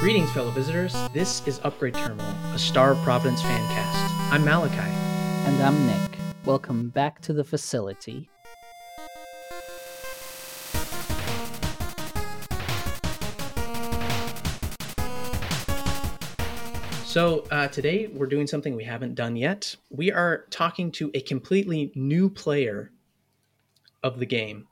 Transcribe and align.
Greetings, 0.00 0.32
fellow 0.32 0.50
visitors. 0.52 0.96
This 1.12 1.46
is 1.46 1.60
Upgrade 1.62 1.92
Terminal, 1.92 2.24
a 2.54 2.58
Star 2.58 2.92
of 2.92 2.98
Providence 3.02 3.42
fan 3.42 3.60
cast. 3.68 4.32
I'm 4.32 4.42
Malachi. 4.46 4.78
And 4.78 5.62
I'm 5.62 5.86
Nick. 5.86 6.18
Welcome 6.46 6.88
back 6.88 7.20
to 7.20 7.34
the 7.34 7.44
facility. 7.44 8.30
So, 17.04 17.40
uh, 17.50 17.68
today 17.68 18.06
we're 18.06 18.24
doing 18.24 18.46
something 18.46 18.74
we 18.74 18.84
haven't 18.84 19.16
done 19.16 19.36
yet. 19.36 19.76
We 19.90 20.10
are 20.10 20.46
talking 20.48 20.90
to 20.92 21.10
a 21.12 21.20
completely 21.20 21.92
new 21.94 22.30
player 22.30 22.90
of 24.02 24.18
the 24.18 24.24
game, 24.24 24.66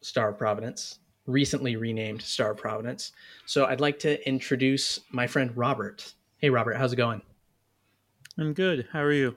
Star 0.00 0.30
of 0.30 0.38
Providence, 0.38 0.98
recently 1.26 1.76
renamed 1.76 2.22
Star 2.22 2.54
Providence. 2.54 3.12
So, 3.46 3.66
I'd 3.66 3.80
like 3.80 3.98
to 4.00 4.26
introduce 4.28 5.00
my 5.10 5.26
friend 5.26 5.56
Robert. 5.56 6.14
Hey, 6.38 6.50
Robert, 6.50 6.74
how's 6.74 6.92
it 6.92 6.96
going? 6.96 7.22
I'm 8.38 8.52
good. 8.52 8.86
How 8.92 9.00
are 9.00 9.12
you? 9.12 9.36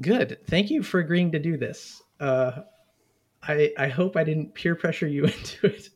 Good. 0.00 0.38
Thank 0.46 0.70
you 0.70 0.82
for 0.82 1.00
agreeing 1.00 1.32
to 1.32 1.38
do 1.38 1.56
this. 1.56 2.02
Uh, 2.18 2.62
I 3.42 3.72
I 3.76 3.88
hope 3.88 4.16
I 4.16 4.24
didn't 4.24 4.54
peer 4.54 4.74
pressure 4.74 5.06
you 5.06 5.24
into 5.26 5.66
it. 5.66 5.88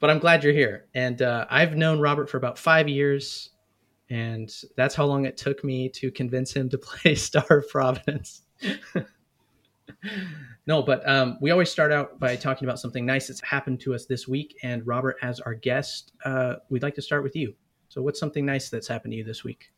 but 0.00 0.10
I'm 0.10 0.18
glad 0.18 0.42
you're 0.42 0.52
here. 0.54 0.86
And 0.94 1.20
uh, 1.20 1.46
I've 1.50 1.76
known 1.76 2.00
Robert 2.00 2.30
for 2.30 2.38
about 2.38 2.58
five 2.58 2.88
years, 2.88 3.50
and 4.08 4.50
that's 4.76 4.94
how 4.94 5.04
long 5.04 5.26
it 5.26 5.36
took 5.36 5.62
me 5.62 5.88
to 5.90 6.10
convince 6.10 6.52
him 6.52 6.68
to 6.70 6.78
play 6.78 7.14
Star 7.14 7.62
Providence. 7.68 8.42
no, 10.66 10.82
but 10.82 11.06
um, 11.08 11.36
we 11.40 11.50
always 11.50 11.70
start 11.70 11.92
out 11.92 12.18
by 12.18 12.36
talking 12.36 12.66
about 12.66 12.78
something 12.78 13.04
nice 13.04 13.28
that's 13.28 13.42
happened 13.42 13.80
to 13.80 13.94
us 13.94 14.06
this 14.06 14.26
week. 14.26 14.56
And 14.62 14.86
Robert, 14.86 15.16
as 15.22 15.40
our 15.40 15.54
guest, 15.54 16.12
uh, 16.24 16.56
we'd 16.70 16.82
like 16.82 16.94
to 16.94 17.02
start 17.02 17.22
with 17.22 17.36
you. 17.36 17.54
So, 17.88 18.00
what's 18.00 18.18
something 18.18 18.46
nice 18.46 18.70
that's 18.70 18.88
happened 18.88 19.12
to 19.12 19.18
you 19.18 19.24
this 19.24 19.44
week? 19.44 19.70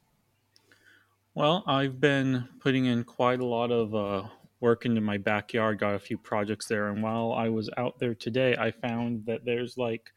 Well, 1.35 1.65
I've 1.67 2.01
been 2.01 2.49
putting 2.61 2.87
in 2.87 3.05
quite 3.05 3.41
a 3.41 3.45
lot 3.45 3.71
of 3.71 3.95
uh, 3.95 4.29
work 4.61 4.87
into 4.87 5.01
my 5.01 5.19
backyard, 5.19 5.79
got 5.79 5.95
a 5.95 5.99
few 5.99 6.17
projects 6.17 6.67
there. 6.67 6.89
And 6.89 7.03
while 7.03 7.33
I 7.33 7.49
was 7.49 7.69
out 7.77 7.99
there 7.99 8.15
today, 8.15 8.57
I 8.57 8.71
found 8.71 9.27
that 9.27 9.45
there's 9.45 9.77
like 9.77 10.11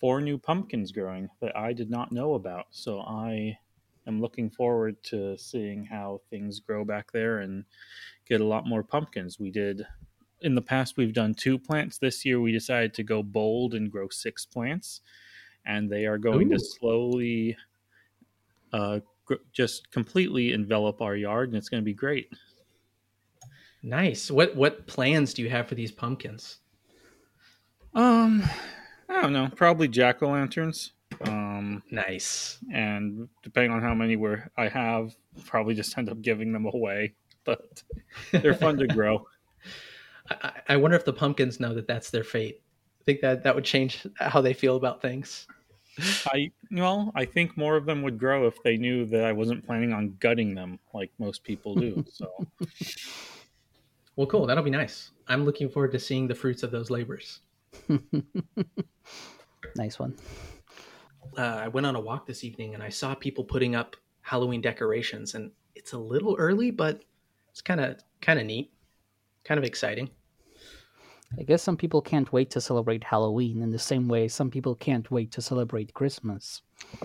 four 0.00 0.20
new 0.20 0.38
pumpkins 0.38 0.92
growing 0.92 1.28
that 1.40 1.56
I 1.56 1.72
did 1.72 1.90
not 1.90 2.10
know 2.10 2.34
about. 2.34 2.66
So 2.70 3.00
I 3.00 3.56
am 4.06 4.20
looking 4.20 4.50
forward 4.50 4.96
to 5.04 5.36
seeing 5.38 5.84
how 5.84 6.20
things 6.30 6.58
grow 6.58 6.84
back 6.84 7.12
there 7.12 7.40
and 7.40 7.64
get 8.28 8.40
a 8.40 8.44
lot 8.44 8.66
more 8.66 8.82
pumpkins. 8.82 9.38
We 9.38 9.50
did 9.50 9.86
in 10.42 10.54
the 10.54 10.62
past, 10.62 10.96
we've 10.96 11.12
done 11.14 11.34
two 11.34 11.58
plants. 11.58 11.98
This 11.98 12.24
year, 12.24 12.40
we 12.40 12.52
decided 12.52 12.94
to 12.94 13.02
go 13.02 13.22
bold 13.22 13.74
and 13.74 13.90
grow 13.90 14.08
six 14.08 14.44
plants, 14.44 15.00
and 15.64 15.90
they 15.90 16.06
are 16.06 16.18
going 16.18 16.52
Ooh. 16.52 16.56
to 16.56 16.58
slowly 16.58 17.56
uh, 18.72 19.00
gr- 19.24 19.34
just 19.52 19.90
completely 19.90 20.52
envelop 20.52 21.00
our 21.00 21.16
yard, 21.16 21.48
and 21.48 21.56
it's 21.56 21.68
going 21.68 21.82
to 21.82 21.84
be 21.84 21.94
great. 21.94 22.32
Nice. 23.82 24.30
What 24.30 24.56
what 24.56 24.86
plans 24.86 25.32
do 25.32 25.42
you 25.42 25.50
have 25.50 25.68
for 25.68 25.74
these 25.76 25.92
pumpkins? 25.92 26.58
Um, 27.94 28.42
I 29.08 29.22
don't 29.22 29.32
know. 29.32 29.48
Probably 29.54 29.88
jack 29.88 30.22
o' 30.22 30.28
lanterns. 30.30 30.92
Um, 31.20 31.82
Nice. 31.90 32.58
and 32.72 33.28
depending 33.42 33.70
on 33.72 33.80
how 33.80 33.94
many 33.94 34.16
we're 34.16 34.50
I 34.56 34.68
have, 34.68 35.14
probably 35.46 35.74
just 35.74 35.96
end 35.96 36.10
up 36.10 36.20
giving 36.20 36.52
them 36.52 36.66
away. 36.66 37.14
But 37.44 37.82
they're 38.32 38.54
fun 38.54 38.76
to 38.78 38.86
grow. 38.88 39.26
I, 40.30 40.34
I- 40.42 40.52
I 40.70 40.76
wonder 40.76 40.96
if 40.96 41.04
the 41.04 41.12
pumpkins 41.12 41.60
know 41.60 41.74
that 41.74 41.86
that's 41.86 42.10
their 42.10 42.24
fate. 42.24 42.60
I 43.00 43.04
think 43.04 43.20
that 43.20 43.44
that 43.44 43.54
would 43.54 43.64
change 43.64 44.04
how 44.16 44.40
they 44.40 44.52
feel 44.52 44.76
about 44.76 45.00
things. 45.00 45.46
I 46.26 46.50
well, 46.72 47.10
I 47.14 47.24
think 47.24 47.56
more 47.56 47.76
of 47.76 47.86
them 47.86 48.02
would 48.02 48.18
grow 48.18 48.46
if 48.46 48.62
they 48.62 48.76
knew 48.76 49.06
that 49.06 49.24
I 49.24 49.32
wasn't 49.32 49.64
planning 49.64 49.92
on 49.94 50.16
gutting 50.20 50.54
them 50.54 50.78
like 50.92 51.10
most 51.18 51.42
people 51.44 51.74
do. 51.74 52.04
So 52.12 52.28
Well, 54.16 54.26
cool. 54.26 54.46
That'll 54.46 54.64
be 54.64 54.70
nice. 54.70 55.10
I'm 55.28 55.44
looking 55.44 55.68
forward 55.68 55.92
to 55.92 55.98
seeing 55.98 56.26
the 56.26 56.34
fruits 56.34 56.62
of 56.62 56.70
those 56.70 56.90
labors. 56.90 57.40
nice 59.76 59.98
one. 59.98 60.14
Uh, 61.36 61.42
I 61.42 61.68
went 61.68 61.86
on 61.86 61.96
a 61.96 62.00
walk 62.00 62.26
this 62.26 62.44
evening 62.44 62.74
and 62.74 62.82
I 62.82 62.88
saw 62.88 63.14
people 63.14 63.44
putting 63.44 63.74
up 63.74 63.96
Halloween 64.22 64.60
decorations, 64.60 65.34
and 65.34 65.50
it's 65.74 65.92
a 65.92 65.98
little 65.98 66.34
early, 66.38 66.70
but 66.70 67.02
it's 67.50 67.60
kind 67.60 67.80
of 67.80 67.98
kind 68.20 68.38
of 68.40 68.46
neat, 68.46 68.72
kind 69.44 69.58
of 69.58 69.64
exciting. 69.64 70.10
I 71.38 71.42
guess 71.42 71.62
some 71.62 71.76
people 71.76 72.00
can't 72.00 72.32
wait 72.32 72.50
to 72.50 72.60
celebrate 72.60 73.02
Halloween 73.04 73.60
in 73.62 73.70
the 73.70 73.78
same 73.78 74.06
way 74.08 74.28
some 74.28 74.50
people 74.50 74.74
can't 74.76 75.10
wait 75.10 75.32
to 75.32 75.42
celebrate 75.42 75.92
Christmas. 75.92 76.62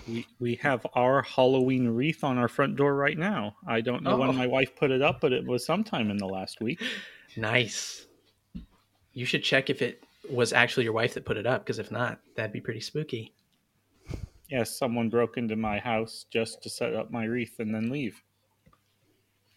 we 0.07 0.25
we 0.39 0.55
have 0.55 0.85
our 0.93 1.21
Halloween 1.23 1.87
wreath 1.89 2.23
on 2.23 2.37
our 2.37 2.47
front 2.47 2.75
door 2.75 2.95
right 2.95 3.17
now. 3.17 3.55
I 3.67 3.81
don't 3.81 4.03
know 4.03 4.11
Oh. 4.13 4.17
when 4.19 4.35
my 4.35 4.47
wife 4.47 4.75
put 4.75 4.91
it 4.91 5.01
up, 5.01 5.21
but 5.21 5.33
it 5.33 5.45
was 5.45 5.65
sometime 5.65 6.11
in 6.11 6.17
the 6.17 6.27
last 6.27 6.61
week. 6.61 6.81
Nice. 7.35 8.05
You 9.13 9.25
should 9.25 9.43
check 9.43 9.69
if 9.69 9.81
it 9.81 10.03
was 10.29 10.53
actually 10.53 10.83
your 10.85 10.93
wife 10.93 11.15
that 11.15 11.25
put 11.25 11.37
it 11.37 11.45
up, 11.47 11.65
because 11.65 11.79
if 11.79 11.91
not, 11.91 12.19
that'd 12.35 12.53
be 12.53 12.61
pretty 12.61 12.79
spooky. 12.79 13.33
Yes, 14.49 14.77
someone 14.77 15.09
broke 15.09 15.37
into 15.37 15.55
my 15.55 15.79
house 15.79 16.25
just 16.29 16.61
to 16.63 16.69
set 16.69 16.93
up 16.93 17.09
my 17.11 17.23
wreath 17.25 17.59
and 17.59 17.73
then 17.73 17.89
leave. 17.89 18.21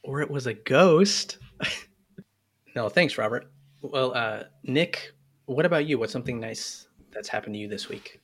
or 0.02 0.20
it 0.20 0.30
was 0.30 0.46
a 0.46 0.54
ghost. 0.54 1.38
no, 2.76 2.88
thanks, 2.88 3.16
Robert. 3.18 3.50
Well, 3.84 4.14
uh, 4.14 4.44
Nick, 4.62 5.12
what 5.44 5.66
about 5.66 5.84
you? 5.84 5.98
What's 5.98 6.12
something 6.12 6.40
nice 6.40 6.88
that's 7.12 7.28
happened 7.28 7.54
to 7.54 7.58
you 7.58 7.68
this 7.68 7.90
week? 7.90 8.22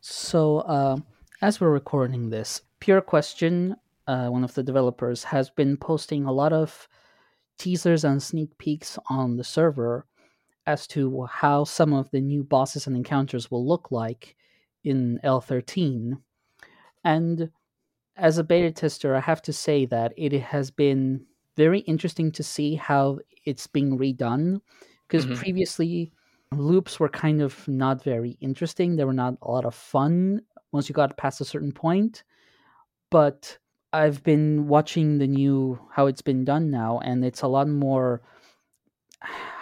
So, 0.00 0.58
uh, 0.58 0.96
as 1.40 1.60
we're 1.60 1.70
recording 1.70 2.30
this, 2.30 2.62
Pure 2.80 3.02
Question, 3.02 3.76
uh, 4.08 4.26
one 4.26 4.42
of 4.42 4.54
the 4.54 4.62
developers, 4.64 5.22
has 5.22 5.50
been 5.50 5.76
posting 5.76 6.24
a 6.24 6.32
lot 6.32 6.52
of 6.52 6.88
teasers 7.58 8.02
and 8.02 8.20
sneak 8.20 8.58
peeks 8.58 8.98
on 9.08 9.36
the 9.36 9.44
server 9.44 10.04
as 10.66 10.88
to 10.88 11.26
how 11.26 11.62
some 11.62 11.92
of 11.92 12.10
the 12.10 12.20
new 12.20 12.42
bosses 12.42 12.88
and 12.88 12.96
encounters 12.96 13.52
will 13.52 13.64
look 13.64 13.92
like 13.92 14.34
in 14.82 15.20
L13. 15.22 16.14
And 17.04 17.50
as 18.16 18.36
a 18.36 18.42
beta 18.42 18.72
tester, 18.72 19.14
I 19.14 19.20
have 19.20 19.42
to 19.42 19.52
say 19.52 19.86
that 19.86 20.12
it 20.16 20.32
has 20.32 20.72
been 20.72 21.26
very 21.56 21.80
interesting 21.80 22.32
to 22.32 22.42
see 22.42 22.74
how 22.76 23.18
it's 23.44 23.66
being 23.66 23.98
redone. 23.98 24.60
Because 25.08 25.26
Mhm. 25.26 25.34
previously, 25.34 26.12
loops 26.52 26.98
were 27.00 27.08
kind 27.08 27.42
of 27.42 27.66
not 27.68 28.02
very 28.02 28.32
interesting. 28.40 28.96
They 28.96 29.04
were 29.04 29.12
not 29.12 29.36
a 29.42 29.50
lot 29.50 29.64
of 29.64 29.74
fun 29.74 30.42
once 30.72 30.88
you 30.88 30.94
got 30.94 31.16
past 31.18 31.40
a 31.40 31.44
certain 31.44 31.72
point. 31.72 32.24
But 33.10 33.58
I've 33.92 34.22
been 34.24 34.68
watching 34.68 35.18
the 35.18 35.26
new 35.28 35.78
how 35.92 36.06
it's 36.06 36.22
been 36.22 36.44
done 36.44 36.70
now, 36.70 37.00
and 37.00 37.24
it's 37.24 37.42
a 37.42 37.48
lot 37.48 37.68
more. 37.68 38.22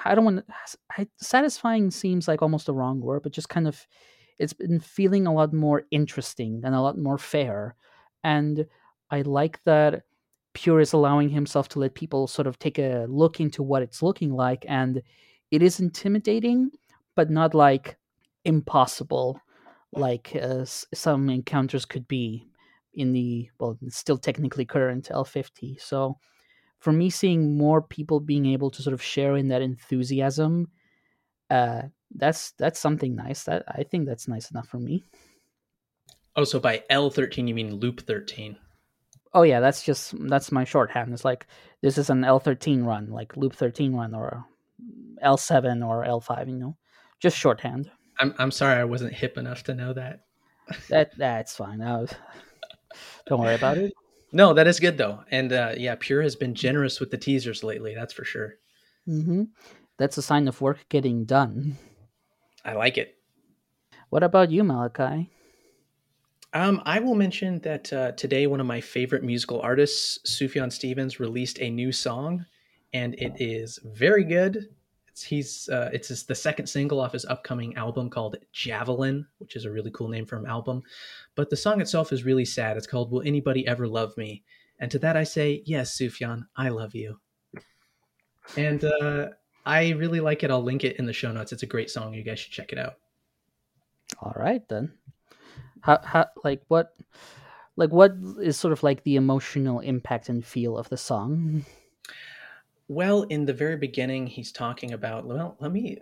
I 0.05 0.15
don't 0.15 0.25
want. 0.25 0.45
Satisfying 1.19 1.91
seems 1.91 2.29
like 2.29 2.43
almost 2.43 2.67
the 2.67 2.75
wrong 2.75 3.01
word, 3.01 3.23
but 3.23 3.33
just 3.33 3.49
kind 3.49 3.69
of. 3.69 3.87
It's 4.39 4.55
been 4.55 4.81
feeling 4.81 5.27
a 5.27 5.35
lot 5.35 5.53
more 5.53 5.85
interesting 5.91 6.63
and 6.65 6.75
a 6.75 6.81
lot 6.81 6.97
more 6.97 7.19
fair, 7.19 7.77
and 8.25 8.67
I 9.11 9.21
like 9.23 9.63
that 9.65 10.05
Pure 10.53 10.81
is 10.81 10.93
allowing 10.93 11.29
himself 11.29 11.69
to 11.71 11.79
let 11.79 11.95
people 11.95 12.27
sort 12.27 12.47
of 12.47 12.59
take 12.59 12.79
a 12.79 13.07
look 13.09 13.41
into 13.41 13.63
what 13.63 13.83
it's 13.83 14.03
looking 14.03 14.33
like, 14.33 14.65
and 14.69 15.03
it 15.51 15.63
is 15.63 15.81
intimidating, 15.81 16.71
but 17.15 17.31
not 17.31 17.55
like 17.55 17.97
impossible, 18.45 19.41
like 19.93 20.37
uh, 20.41 20.65
some 20.65 21.31
encounters 21.31 21.85
could 21.85 22.07
be 22.09 22.49
in 22.95 23.13
the 23.13 23.49
well, 23.59 23.79
still 23.89 24.19
technically 24.19 24.65
current 24.65 25.09
L50. 25.13 25.81
So, 25.81 26.19
for 26.81 26.93
me, 26.93 27.11
seeing 27.11 27.57
more 27.57 27.83
people 27.83 28.21
being 28.21 28.47
able 28.47 28.71
to 28.71 28.83
sort 28.83 28.95
of 28.95 29.03
share 29.03 29.37
in 29.37 29.49
that 29.49 29.63
enthusiasm, 29.63 30.69
uh, 31.51 31.83
that's 32.15 32.53
that's 32.53 32.81
something 32.81 33.15
nice. 33.15 33.45
That 33.45 33.65
I 33.69 33.83
think 33.83 34.07
that's 34.07 34.29
nice 34.29 34.51
enough 34.51 34.69
for 34.69 34.79
me. 34.79 35.05
Oh, 36.37 36.45
so 36.45 36.61
by 36.61 36.83
L13, 36.91 37.49
you 37.49 37.55
mean 37.55 37.75
loop 37.75 38.03
13. 38.03 38.57
Oh 39.33 39.43
yeah, 39.43 39.61
that's 39.61 39.83
just 39.83 40.15
that's 40.29 40.51
my 40.53 40.65
shorthand. 40.65 41.13
It's 41.13 41.25
like 41.25 41.47
this 41.83 41.99
is 41.99 42.11
an 42.11 42.23
L13 42.23 42.85
run, 42.85 43.11
like 43.11 43.37
loop 43.37 43.55
13 43.55 43.95
run, 43.95 44.15
or 44.15 44.45
L7 45.23 45.83
or 45.87 46.05
L5. 46.05 46.49
You 46.49 46.57
know, 46.57 46.77
just 47.21 47.37
shorthand. 47.37 47.91
I'm, 48.19 48.35
I'm 48.39 48.51
sorry 48.51 48.79
I 48.79 48.85
wasn't 48.85 49.15
hip 49.15 49.39
enough 49.39 49.63
to 49.65 49.75
know 49.75 49.93
that. 49.93 50.21
That 50.89 51.13
that's 51.17 51.57
fine. 51.57 51.79
That 51.79 52.01
was- 52.01 52.15
don't 53.27 53.41
worry 53.41 53.55
about 53.55 53.79
it. 53.79 53.93
No, 54.33 54.53
that 54.55 54.67
is 54.67 54.79
good 54.81 54.99
though. 54.99 55.21
And 55.31 55.53
uh, 55.53 55.75
yeah, 55.77 55.95
Pure 55.99 56.23
has 56.23 56.37
been 56.37 56.55
generous 56.55 57.01
with 57.01 57.11
the 57.11 57.19
teasers 57.19 57.65
lately, 57.65 57.95
that's 57.95 58.13
for 58.13 58.25
sure. 58.25 58.55
hmm 59.07 59.45
That's 59.97 60.19
a 60.19 60.23
sign 60.23 60.49
of 60.49 60.61
work 60.61 60.85
getting 60.89 61.25
done. 61.25 61.77
I 62.65 62.75
like 62.75 62.99
it. 62.99 63.17
What 64.11 64.23
about 64.23 64.51
you, 64.51 64.63
Malachi? 64.65 65.31
Um, 66.53 66.83
I 66.85 66.99
will 66.99 67.15
mention 67.15 67.61
that 67.61 67.93
uh, 67.93 68.13
today 68.13 68.47
one 68.47 68.61
of 68.61 68.67
my 68.67 68.81
favorite 68.81 69.23
musical 69.23 69.61
artists, 69.61 70.19
Sufjan 70.27 70.73
Stevens, 70.73 71.21
released 71.21 71.61
a 71.61 71.71
new 71.71 71.93
song, 71.93 72.45
and 72.93 73.15
it 73.15 73.35
is 73.39 73.79
very 73.85 74.25
good. 74.25 74.69
It's 75.09 75.23
he's 75.23 75.69
uh, 75.69 75.91
it's 75.93 76.09
his, 76.09 76.25
the 76.25 76.35
second 76.35 76.67
single 76.67 77.01
off 77.01 77.13
his 77.13 77.25
upcoming 77.25 77.77
album 77.77 78.11
called 78.11 78.37
Javelin, 78.53 79.27
which 79.39 79.55
is 79.55 79.65
a 79.65 79.71
really 79.71 79.93
cool 79.93 80.09
name 80.09 80.27
for 80.27 80.37
an 80.37 80.47
album. 80.47 80.83
But 81.37 81.51
the 81.51 81.57
song 81.57 81.81
itself 81.81 82.13
is 82.13 82.25
really 82.25 82.45
sad. 82.45 82.77
It's 82.77 82.87
called 82.87 83.13
Will 83.13 83.23
Anybody 83.23 83.67
Ever 83.67 83.87
Love 83.87 84.17
Me? 84.17 84.43
And 84.81 84.91
to 84.91 84.99
that 85.01 85.17
I 85.17 85.25
say, 85.25 85.63
yes, 85.67 85.97
Sufjan, 85.97 86.47
I 86.57 86.71
love 86.71 86.95
you. 86.95 87.21
And 88.57 88.83
uh, 88.85 89.29
I 89.65 89.91
really 89.91 90.21
like 90.21 90.43
it. 90.43 90.51
I'll 90.51 90.63
link 90.63 90.83
it 90.83 90.97
in 90.97 91.07
the 91.07 91.13
show 91.13 91.31
notes. 91.31 91.53
It's 91.53 91.63
a 91.63 91.67
great 91.67 91.91
song. 91.91 92.15
You 92.15 92.23
guys 92.25 92.41
should 92.41 92.53
check 92.53 92.73
it 92.73 92.79
out. 92.79 92.95
All 94.21 94.35
right 94.35 94.67
then. 94.69 94.93
How 95.83 96.01
how 96.05 96.27
like 96.45 96.63
what 96.69 96.95
like 97.77 97.91
what 97.91 98.15
is 98.41 98.59
sort 98.59 98.73
of 98.73 98.83
like 98.83 99.03
the 99.05 99.17
emotional 99.17 99.81
impact 99.81 100.29
and 100.29 100.45
feel 100.45 100.77
of 100.77 100.89
the 100.89 100.97
song? 100.97 101.65
Well, 102.89 103.23
in 103.23 103.45
the 103.45 103.53
very 103.53 103.77
beginning, 103.77 104.27
he's 104.27 104.53
talking 104.53 104.93
about. 104.93 105.25
Well, 105.25 105.57
let 105.61 105.73
me 105.73 105.99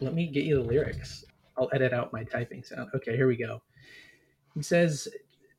let 0.00 0.14
me 0.14 0.28
get 0.28 0.44
you 0.44 0.56
the 0.56 0.68
lyrics. 0.68 1.24
I'll 1.56 1.70
edit 1.72 1.92
out 1.92 2.12
my 2.12 2.24
typing 2.24 2.62
sound. 2.62 2.88
Okay, 2.94 3.16
here 3.16 3.28
we 3.28 3.36
go. 3.36 3.62
He 4.54 4.62
says, 4.62 5.08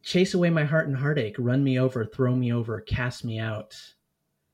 "Chase 0.02 0.34
away 0.34 0.50
my 0.50 0.64
heart 0.64 0.88
and 0.88 0.96
heartache, 0.96 1.36
run 1.38 1.64
me 1.64 1.80
over, 1.80 2.06
throw 2.06 2.36
me 2.36 2.54
over, 2.54 2.82
cast 2.82 3.26
me 3.26 3.40
out. 3.40 3.76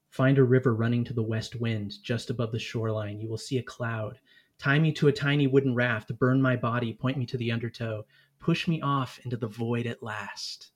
Find 0.09 0.38
a 0.38 0.43
river 0.43 0.75
running 0.75 1.05
to 1.05 1.13
the 1.13 1.23
west 1.23 1.55
wind, 1.55 1.93
just 2.03 2.29
above 2.29 2.51
the 2.51 2.59
shoreline. 2.59 3.19
You 3.19 3.29
will 3.29 3.38
see 3.38 3.59
a 3.59 3.63
cloud. 3.63 4.19
Tie 4.61 4.77
me 4.77 4.91
to 4.91 5.07
a 5.07 5.11
tiny 5.11 5.47
wooden 5.47 5.73
raft, 5.73 6.15
burn 6.19 6.39
my 6.39 6.55
body, 6.55 6.93
point 6.93 7.17
me 7.17 7.25
to 7.25 7.37
the 7.37 7.51
undertow, 7.51 8.05
push 8.39 8.67
me 8.67 8.79
off 8.79 9.19
into 9.23 9.35
the 9.35 9.47
void 9.47 9.87
at 9.87 10.03
last." 10.03 10.69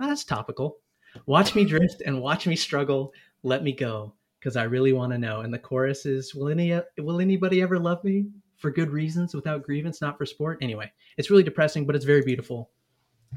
Oh, 0.00 0.08
that's 0.08 0.24
topical. 0.24 0.78
Watch 1.26 1.54
me 1.54 1.64
drift 1.64 2.02
and 2.04 2.20
watch 2.20 2.48
me 2.48 2.56
struggle. 2.56 3.12
Let 3.44 3.62
me 3.62 3.70
go 3.70 4.14
because 4.40 4.56
I 4.56 4.64
really 4.64 4.92
want 4.92 5.12
to 5.12 5.18
know. 5.18 5.42
And 5.42 5.54
the 5.54 5.58
chorus 5.60 6.04
is, 6.04 6.34
"Will 6.34 6.48
any 6.48 6.76
will 6.98 7.20
anybody 7.20 7.62
ever 7.62 7.78
love 7.78 8.02
me 8.02 8.26
for 8.56 8.72
good 8.72 8.90
reasons, 8.90 9.36
without 9.36 9.62
grievance, 9.62 10.00
not 10.00 10.18
for 10.18 10.26
sport?" 10.26 10.58
Anyway, 10.60 10.90
it's 11.16 11.30
really 11.30 11.44
depressing, 11.44 11.86
but 11.86 11.94
it's 11.94 12.04
very 12.04 12.22
beautiful. 12.22 12.70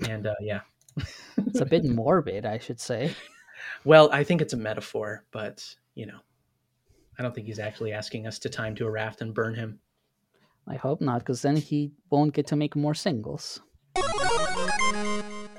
And 0.09 0.25
uh, 0.25 0.33
yeah, 0.41 0.61
it's 1.37 1.61
a 1.61 1.65
bit 1.65 1.85
morbid, 1.85 2.43
I 2.45 2.57
should 2.57 2.79
say. 2.79 3.13
Well, 3.85 4.09
I 4.11 4.23
think 4.23 4.41
it's 4.41 4.53
a 4.53 4.57
metaphor, 4.57 5.23
but 5.31 5.75
you 5.95 6.05
know, 6.05 6.19
I 7.17 7.23
don't 7.23 7.33
think 7.33 7.47
he's 7.47 7.59
actually 7.59 7.93
asking 7.93 8.27
us 8.27 8.39
to 8.39 8.49
time 8.49 8.75
to 8.75 8.85
a 8.85 8.91
raft 8.91 9.21
and 9.21 9.33
burn 9.33 9.55
him. 9.55 9.79
I 10.67 10.75
hope 10.75 11.01
not, 11.01 11.19
because 11.19 11.41
then 11.41 11.57
he 11.57 11.91
won't 12.09 12.33
get 12.33 12.47
to 12.47 12.55
make 12.55 12.75
more 12.75 12.93
singles. 12.93 13.61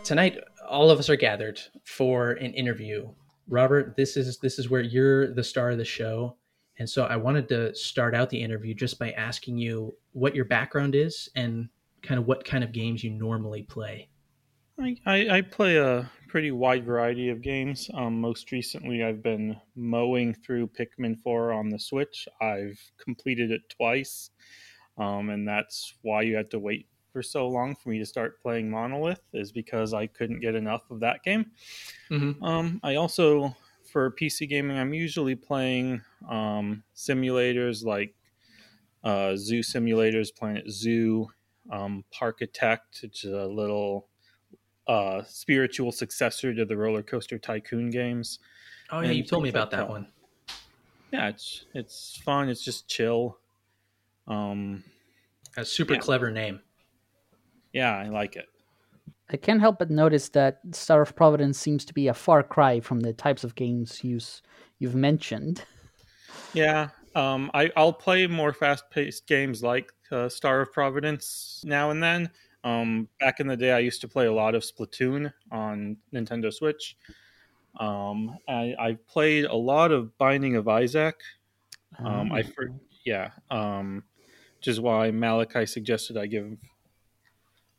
Tonight, 0.05 0.39
all 0.69 0.91
of 0.91 0.99
us 0.99 1.09
are 1.09 1.17
gathered 1.17 1.61
for 1.85 2.33
an 2.33 2.53
interview 2.55 3.09
Robert, 3.49 3.97
this 3.97 4.17
is 4.17 4.39
this 4.39 4.59
is 4.59 4.69
where 4.69 4.81
you're 4.81 5.33
the 5.33 5.45
star 5.45 5.71
of 5.71 5.79
the 5.79 5.85
show. 5.85 6.37
And 6.79 6.89
so 6.89 7.05
I 7.05 7.17
wanted 7.17 7.49
to 7.49 7.75
start 7.75 8.15
out 8.15 8.29
the 8.29 8.43
interview 8.43 8.75
just 8.75 8.99
by 8.99 9.13
asking 9.13 9.57
you 9.57 9.95
what 10.13 10.35
your 10.35 10.45
background 10.45 10.95
is 10.95 11.29
and 11.35 11.69
kind 12.03 12.21
of 12.21 12.27
what 12.27 12.45
kind 12.45 12.63
of 12.63 12.73
games 12.73 13.03
you 13.03 13.11
normally 13.11 13.63
play. 13.63 14.09
I, 14.79 14.97
I, 15.07 15.29
I 15.39 15.41
play 15.43 15.77
a 15.77 16.11
pretty 16.29 16.51
wide 16.51 16.85
variety 16.85 17.31
of 17.31 17.41
games. 17.41 17.91
Um, 17.95 18.21
most 18.21 18.53
recently, 18.53 19.03
I've 19.03 19.23
been 19.23 19.57
mowing 19.75 20.35
through 20.35 20.69
Pikmin 20.69 21.19
4 21.19 21.53
on 21.53 21.71
the 21.71 21.79
Switch. 21.79 22.29
I've 22.41 22.81
completed 22.99 23.51
it 23.51 23.63
twice, 23.71 24.31
um, 24.99 25.31
and 25.31 25.49
that's 25.49 25.95
why 26.03 26.23
you 26.23 26.37
had 26.37 26.51
to 26.51 26.59
wait 26.59 26.89
for 27.13 27.23
so 27.23 27.49
long 27.49 27.75
for 27.75 27.89
me 27.89 27.99
to 27.99 28.05
start 28.05 28.43
playing 28.43 28.71
Monolith 28.71 29.23
is 29.33 29.51
because 29.51 29.95
I 29.95 30.07
couldn't 30.07 30.41
get 30.41 30.55
enough 30.55 30.83
of 30.91 31.01
that 31.01 31.23
game. 31.23 31.47
Mm-hmm. 32.11 32.45
Um, 32.45 32.79
I 32.83 32.97
also, 32.97 33.57
for 33.91 34.11
PC 34.11 34.47
gaming, 34.47 34.77
I'm 34.77 34.93
usually 34.93 35.35
playing 35.35 36.03
um, 36.29 36.83
simulators 36.95 37.83
like 37.83 38.15
uh, 39.03 39.37
Zoo 39.37 39.61
Simulators, 39.61 40.35
Planet 40.37 40.71
Zoo, 40.71 41.29
um, 41.73 42.05
Parkitect, 42.15 43.01
which 43.03 43.25
is 43.25 43.33
a 43.33 43.47
little 43.47 44.09
uh, 44.89 45.23
spiritual 45.25 45.93
successor 45.93 46.55
to 46.55 46.65
the 46.65 46.77
Roller 46.77 47.03
Coaster 47.03 47.39
Tycoon 47.39 47.91
games. 47.91 48.39
Oh 48.91 49.01
yeah, 49.01 49.09
and 49.09 49.17
you 49.17 49.25
told 49.25 49.43
me 49.43 49.49
about 49.49 49.71
that 49.73 49.89
one. 49.89 50.09
Yeah, 51.13 51.29
it's 51.29 51.65
it's 51.75 52.21
fun. 52.25 52.49
It's 52.49 52.65
just 52.65 52.89
chill. 52.89 53.39
Um, 54.27 54.83
a 55.57 55.65
super 55.65 55.95
yeah. 55.95 56.01
clever 56.01 56.31
name 56.31 56.61
yeah, 57.77 57.95
I 57.95 58.09
like 58.09 58.37
it. 58.37 58.47
I 59.31 59.37
can't 59.37 59.61
help 59.61 59.79
but 59.79 59.91
notice 59.91 60.31
that 60.31 60.61
Star 60.73 61.03
of 61.03 61.15
Providence 61.15 61.59
seems 61.59 61.85
to 61.85 61.93
be 61.93 62.09
a 62.09 62.15
far 62.15 62.43
cry 62.43 62.81
from 62.81 63.01
the 63.01 63.13
types 63.13 63.45
of 63.45 63.55
games 63.55 64.03
you've 64.03 64.41
you've 64.79 64.97
mentioned. 64.97 65.63
Yeah, 66.53 66.89
um, 67.15 67.51
I, 67.55 67.71
will 67.77 67.93
play 67.93 68.27
more 68.27 68.53
fast 68.53 68.91
paced 68.91 69.27
games 69.27 69.63
like 69.63 69.91
uh, 70.11 70.29
Star 70.29 70.61
of 70.61 70.73
Providence 70.73 71.63
now 71.65 71.91
and 71.91 72.03
then. 72.03 72.31
Um, 72.67 73.09
back 73.21 73.39
in 73.39 73.47
the 73.47 73.57
day, 73.57 73.71
I 73.71 73.79
used 73.79 74.01
to 74.01 74.09
play 74.09 74.27
a 74.27 74.33
lot 74.33 74.57
of 74.57 74.65
Splatoon 74.65 75.33
on 75.53 75.97
Nintendo 76.13 76.53
Switch. 76.53 76.97
Um, 77.79 78.37
I, 78.49 78.75
I've 78.77 79.07
played 79.07 79.45
a 79.45 79.55
lot 79.55 79.93
of 79.93 80.19
Binding 80.19 80.57
of 80.57 80.67
Isaac. 80.67 81.15
Um, 82.01 82.33
oh. 82.33 82.35
I 82.35 82.43
for, 82.43 82.73
yeah, 83.05 83.31
um, 83.53 84.03
which 84.59 84.67
is 84.67 84.81
why 84.81 85.13
Malachi 85.13 85.65
suggested 85.65 86.17
I 86.17 86.27
give 86.27 86.57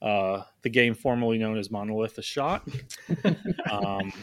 uh, 0.01 0.43
the 0.61 0.69
game 0.69 0.95
formerly 0.95 1.37
known 1.37 1.57
as 1.57 1.69
Monolith 1.69 2.17
a 2.17 2.21
shot. 2.21 2.65
um, 3.69 4.13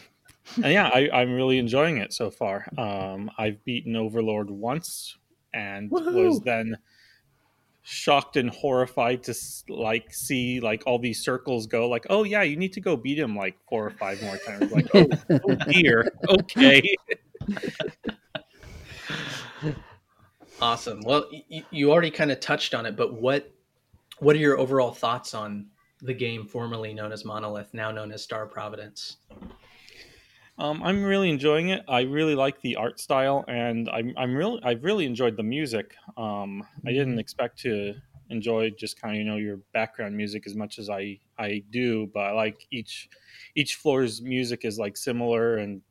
and 0.56 0.72
yeah, 0.72 0.88
I, 0.88 1.22
am 1.22 1.34
really 1.34 1.58
enjoying 1.58 1.98
it 1.98 2.14
so 2.14 2.30
far. 2.30 2.66
Um, 2.78 3.30
I've 3.36 3.62
beaten 3.64 3.96
Overlord 3.96 4.48
once 4.48 5.18
and 5.52 5.90
Woo-hoo! 5.90 6.28
was 6.28 6.40
then 6.40 6.78
shocked 7.86 8.38
and 8.38 8.48
horrified 8.48 9.22
to 9.22 9.34
like 9.68 10.12
see 10.12 10.58
like 10.58 10.82
all 10.86 10.98
these 10.98 11.22
circles 11.22 11.66
go 11.66 11.86
like 11.86 12.06
oh 12.08 12.24
yeah 12.24 12.42
you 12.42 12.56
need 12.56 12.72
to 12.72 12.80
go 12.80 12.96
beat 12.96 13.18
him 13.18 13.36
like 13.36 13.56
four 13.68 13.86
or 13.86 13.90
five 13.90 14.20
more 14.22 14.38
times. 14.38 14.72
Like 14.72 14.86
oh, 14.94 15.06
oh 15.30 15.54
dear 15.70 16.10
okay. 16.28 16.82
Awesome. 20.62 21.00
Well 21.04 21.26
y- 21.30 21.64
you 21.70 21.92
already 21.92 22.10
kind 22.10 22.30
of 22.32 22.40
touched 22.40 22.74
on 22.74 22.86
it 22.86 22.96
but 22.96 23.20
what 23.20 23.52
what 24.18 24.34
are 24.34 24.38
your 24.40 24.58
overall 24.58 24.92
thoughts 24.92 25.34
on 25.34 25.66
the 26.00 26.14
game 26.14 26.46
formerly 26.46 26.94
known 26.94 27.12
as 27.12 27.24
Monolith, 27.24 27.74
now 27.74 27.90
known 27.90 28.12
as 28.12 28.22
Star 28.22 28.46
Providence? 28.46 29.18
Um, 30.58 30.82
I'm 30.82 31.02
really 31.02 31.30
enjoying 31.30 31.70
it. 31.70 31.84
I 31.88 32.02
really 32.02 32.36
like 32.36 32.60
the 32.60 32.76
art 32.76 33.00
style, 33.00 33.44
and 33.48 33.88
I'm 33.88 34.14
I'm 34.16 34.34
really 34.34 34.60
I've 34.62 34.84
really 34.84 35.04
enjoyed 35.04 35.36
the 35.36 35.42
music. 35.42 35.94
Um, 36.16 36.62
I 36.86 36.90
didn't 36.90 37.10
mm-hmm. 37.10 37.18
expect 37.18 37.58
to 37.60 37.94
enjoy 38.30 38.70
just 38.70 39.00
kind 39.00 39.14
of 39.14 39.18
you 39.18 39.24
know 39.24 39.36
your 39.36 39.58
background 39.72 40.16
music 40.16 40.46
as 40.46 40.54
much 40.54 40.78
as 40.78 40.88
I 40.88 41.18
I 41.38 41.62
do, 41.70 42.08
but 42.14 42.20
I 42.20 42.32
like 42.32 42.66
each 42.70 43.08
each 43.56 43.74
floor's 43.76 44.22
music 44.22 44.64
is 44.64 44.78
like 44.78 44.96
similar 44.96 45.56
and 45.56 45.82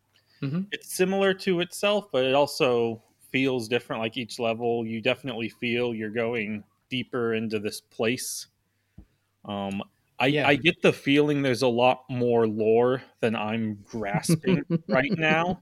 mm-hmm. 0.42 0.62
it's 0.72 0.96
similar 0.96 1.34
to 1.34 1.60
itself, 1.60 2.08
but 2.12 2.24
it 2.24 2.34
also 2.34 3.02
feels 3.32 3.68
different. 3.68 4.02
Like 4.02 4.16
each 4.16 4.40
level, 4.40 4.86
you 4.86 5.02
definitely 5.02 5.50
feel 5.50 5.94
you're 5.94 6.10
going 6.10 6.64
deeper 6.90 7.34
into 7.34 7.60
this 7.60 7.82
place. 7.82 8.48
Um, 9.46 9.84
I, 10.20 10.28
yeah. 10.28 10.48
I 10.48 10.56
get 10.56 10.82
the 10.82 10.94
feeling 10.94 11.42
there's 11.42 11.62
a 11.62 11.68
lot 11.68 12.04
more 12.10 12.48
lore 12.48 13.04
than 13.20 13.36
I'm 13.36 13.80
grasping 13.84 14.64
right 14.88 15.12
now. 15.12 15.62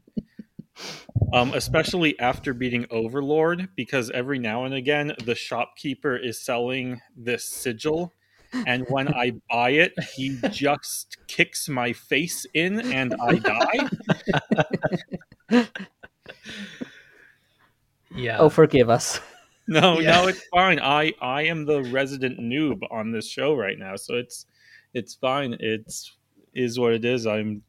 Um, 1.33 1.53
especially 1.53 2.19
after 2.19 2.53
beating 2.53 2.85
Overlord, 2.89 3.69
because 3.75 4.09
every 4.11 4.39
now 4.39 4.65
and 4.65 4.73
again 4.73 5.13
the 5.23 5.35
shopkeeper 5.35 6.15
is 6.15 6.39
selling 6.39 7.01
this 7.15 7.45
sigil, 7.45 8.13
and 8.65 8.85
when 8.89 9.13
I 9.13 9.33
buy 9.49 9.71
it, 9.71 9.93
he 10.15 10.37
just 10.49 11.17
kicks 11.27 11.69
my 11.69 11.93
face 11.93 12.45
in 12.53 12.79
and 12.91 13.15
I 13.21 13.35
die. 15.49 15.65
yeah. 18.15 18.39
Oh, 18.39 18.49
forgive 18.49 18.89
us. 18.89 19.19
No, 19.81 20.01
yeah. 20.01 20.11
no, 20.11 20.27
it's 20.27 20.43
fine. 20.49 20.81
I 20.81 21.13
I 21.21 21.43
am 21.43 21.65
the 21.65 21.81
resident 21.83 22.41
noob 22.41 22.81
on 22.91 23.13
this 23.13 23.25
show 23.25 23.55
right 23.55 23.79
now, 23.79 23.95
so 23.95 24.15
it's 24.15 24.45
it's 24.93 25.15
fine. 25.15 25.55
It's 25.61 26.17
is 26.53 26.77
what 26.77 26.91
it 26.91 27.05
is. 27.05 27.25
I'm 27.25 27.61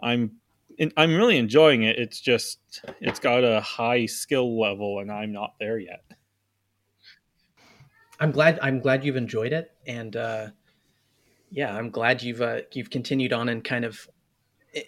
I'm 0.00 0.32
I'm 0.96 1.14
really 1.14 1.36
enjoying 1.36 1.82
it. 1.82 1.98
It's 1.98 2.22
just 2.22 2.58
it's 3.02 3.20
got 3.20 3.44
a 3.44 3.60
high 3.60 4.06
skill 4.06 4.58
level, 4.58 5.00
and 5.00 5.12
I'm 5.12 5.30
not 5.30 5.56
there 5.60 5.78
yet. 5.78 6.04
I'm 8.18 8.30
glad 8.30 8.58
I'm 8.62 8.80
glad 8.80 9.04
you've 9.04 9.16
enjoyed 9.16 9.52
it, 9.52 9.72
and 9.86 10.16
uh, 10.16 10.46
yeah, 11.50 11.76
I'm 11.76 11.90
glad 11.90 12.22
you've 12.22 12.40
uh, 12.40 12.60
you've 12.72 12.88
continued 12.88 13.34
on 13.34 13.50
and 13.50 13.62
kind 13.62 13.84
of 13.84 14.08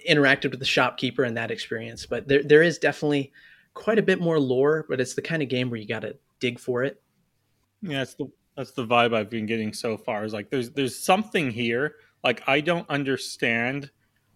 interacted 0.09 0.51
with 0.51 0.61
the 0.61 0.65
shopkeeper 0.65 1.25
and 1.25 1.37
that 1.37 1.51
experience. 1.51 2.07
But 2.07 2.27
there 2.27 2.43
there 2.43 2.63
is 2.63 2.79
definitely 2.79 3.33
quite 3.75 3.99
a 3.99 4.03
bit 4.03 4.21
more 4.21 4.39
lore, 4.39 4.85
but 4.89 5.01
it's 5.01 5.15
the 5.15 5.23
kind 5.23 5.43
of 5.43 5.49
game 5.49 5.71
where 5.71 5.79
you 5.81 5.87
got 5.87 6.01
to 6.03 6.17
dig 6.41 6.59
for 6.59 6.83
it. 6.85 7.03
Yeah, 7.81 8.03
it's 8.03 8.15
the 8.15 8.27
that's 8.57 8.73
the 8.73 8.87
vibe 8.87 9.15
I've 9.15 9.31
been 9.31 9.47
getting 9.47 9.73
so 9.73 9.97
far. 9.97 10.25
Is 10.25 10.33
like 10.33 10.51
there's 10.51 10.71
there's 10.71 10.99
something 10.99 11.51
here. 11.51 11.97
Like 12.23 12.43
I 12.47 12.61
don't 12.61 12.89
understand 12.91 13.91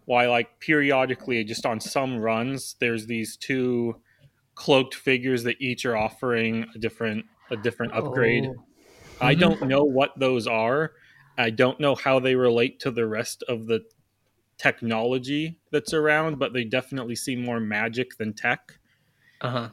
why 0.05 0.27
like 0.27 0.59
periodically 0.59 1.43
just 1.43 1.65
on 1.65 1.79
some 1.81 2.17
runs 2.17 2.75
there's 2.79 3.07
these 3.07 3.35
two 3.35 4.01
cloaked 4.55 4.95
figures 4.95 5.43
that 5.43 5.57
each 5.61 5.85
are 5.85 5.97
offering 5.97 6.65
a 6.75 6.79
different 6.79 7.25
a 7.51 7.57
different 7.57 7.93
upgrade. 7.93 8.45
Oh. 8.47 8.63
I 9.21 9.35
Mhm. 9.35 9.39
don't 9.39 9.67
know 9.67 9.83
what 9.83 10.17
those 10.19 10.47
are. 10.47 10.93
I 11.37 11.49
don't 11.51 11.79
know 11.79 11.95
how 11.95 12.19
they 12.19 12.35
relate 12.35 12.79
to 12.81 12.91
the 12.91 13.05
rest 13.05 13.43
of 13.47 13.67
the 13.67 13.81
technology 14.57 15.59
that's 15.71 15.93
around, 15.93 16.39
but 16.39 16.53
they 16.53 16.63
definitely 16.63 17.15
seem 17.15 17.43
more 17.43 17.59
magic 17.59 18.17
than 18.17 18.33
tech. 18.33 18.76
Uh 19.41 19.49
huh. 19.49 19.69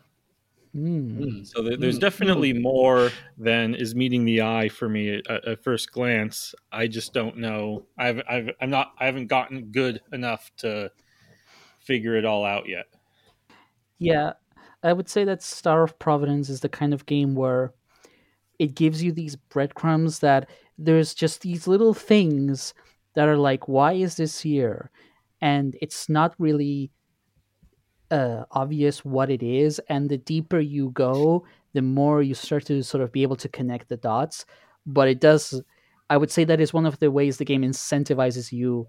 Hmm. 0.72 1.44
So 1.44 1.62
there's 1.62 1.98
Mm. 1.98 2.00
definitely 2.00 2.52
more 2.52 3.10
than 3.38 3.74
is 3.74 3.94
meeting 3.94 4.24
the 4.24 4.42
eye 4.42 4.68
for 4.68 4.88
me 4.88 5.16
at, 5.28 5.44
at 5.46 5.62
first 5.62 5.92
glance. 5.92 6.54
I 6.72 6.88
just 6.88 7.12
don't 7.14 7.36
know. 7.38 7.86
I've, 7.96 8.20
I've 8.28 8.50
I'm 8.60 8.70
not 8.70 8.92
I 8.98 9.06
haven't 9.06 9.28
gotten 9.28 9.70
good 9.70 10.00
enough 10.12 10.50
to 10.58 10.90
figure 11.78 12.16
it 12.16 12.24
all 12.24 12.44
out 12.44 12.68
yet. 12.68 12.86
Yeah, 13.98 14.32
I 14.82 14.92
would 14.92 15.08
say 15.08 15.24
that 15.24 15.42
Star 15.42 15.82
of 15.84 15.98
Providence 15.98 16.48
is 16.48 16.60
the 16.60 16.68
kind 16.68 16.92
of 16.92 17.06
game 17.06 17.34
where 17.34 17.72
it 18.58 18.74
gives 18.74 19.02
you 19.02 19.12
these 19.12 19.36
breadcrumbs 19.36 20.18
that 20.20 20.48
there's 20.78 21.14
just 21.14 21.42
these 21.42 21.66
little 21.68 21.94
things 21.94 22.74
that 23.14 23.28
are 23.28 23.36
like, 23.36 23.68
why 23.68 23.92
is 23.92 24.16
this 24.16 24.40
here? 24.40 24.90
And 25.40 25.76
it's 25.80 26.08
not 26.08 26.34
really 26.38 26.90
uh, 28.10 28.44
obvious 28.50 29.04
what 29.04 29.30
it 29.30 29.42
is. 29.42 29.80
And 29.88 30.08
the 30.08 30.18
deeper 30.18 30.60
you 30.60 30.90
go, 30.90 31.44
the 31.72 31.82
more 31.82 32.22
you 32.22 32.34
start 32.34 32.66
to 32.66 32.82
sort 32.82 33.02
of 33.02 33.12
be 33.12 33.22
able 33.22 33.36
to 33.36 33.48
connect 33.48 33.88
the 33.88 33.96
dots. 33.96 34.46
But 34.86 35.08
it 35.08 35.20
does, 35.20 35.62
I 36.10 36.16
would 36.16 36.30
say 36.30 36.44
that 36.44 36.60
is 36.60 36.72
one 36.72 36.86
of 36.86 36.98
the 36.98 37.10
ways 37.10 37.36
the 37.36 37.44
game 37.44 37.62
incentivizes 37.62 38.52
you 38.52 38.86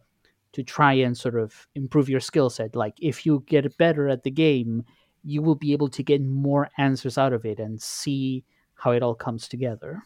to 0.54 0.64
try 0.64 0.94
and 0.94 1.18
sort 1.18 1.36
of 1.36 1.68
improve 1.76 2.10
your 2.10 2.20
skill 2.20 2.50
set. 2.50 2.76
Like 2.76 2.94
if 3.02 3.26
you 3.26 3.44
get 3.48 3.78
better 3.78 4.08
at 4.08 4.24
the 4.24 4.32
game, 4.32 4.86
you 5.24 5.42
will 5.42 5.56
be 5.56 5.74
able 5.74 5.90
to 5.90 6.04
get 6.04 6.22
more 6.22 6.70
answers 6.78 7.18
out 7.18 7.34
of 7.34 7.46
it 7.46 7.60
and 7.60 7.82
see 7.82 8.44
how 8.76 8.92
it 8.92 9.04
all 9.04 9.16
comes 9.16 9.48
together. 9.48 10.04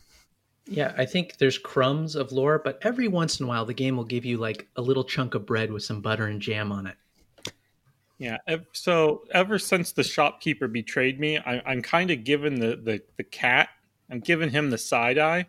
Yeah, 0.66 0.94
I 0.98 1.06
think 1.06 1.38
there's 1.38 1.58
crumbs 1.58 2.16
of 2.16 2.32
lore, 2.32 2.62
but 2.64 2.80
every 2.84 3.08
once 3.08 3.40
in 3.40 3.46
a 3.46 3.50
while 3.50 3.66
the 3.66 3.74
game 3.74 3.98
will 3.98 4.06
give 4.06 4.24
you 4.24 4.38
like 4.38 4.68
a 4.76 4.82
little 4.82 5.04
chunk 5.04 5.34
of 5.34 5.46
bread 5.46 5.72
with 5.72 5.84
some 5.84 6.02
butter 6.02 6.28
and 6.28 6.42
jam 6.42 6.72
on 6.72 6.88
it. 6.88 6.96
Yeah. 8.20 8.38
So 8.74 9.24
ever 9.32 9.58
since 9.58 9.94
the 9.94 10.04
shopkeeper 10.04 10.68
betrayed 10.68 11.20
me, 11.20 11.38
I, 11.38 11.62
I'm 11.66 11.82
kind 11.82 12.12
of 12.12 12.24
giving 12.24 12.60
the, 12.60 12.76
the 12.76 13.02
the 13.18 13.24
cat. 13.24 13.70
I'm 14.12 14.20
giving 14.20 14.50
him 14.50 14.70
the 14.70 14.78
side 14.78 15.18
eye 15.18 15.48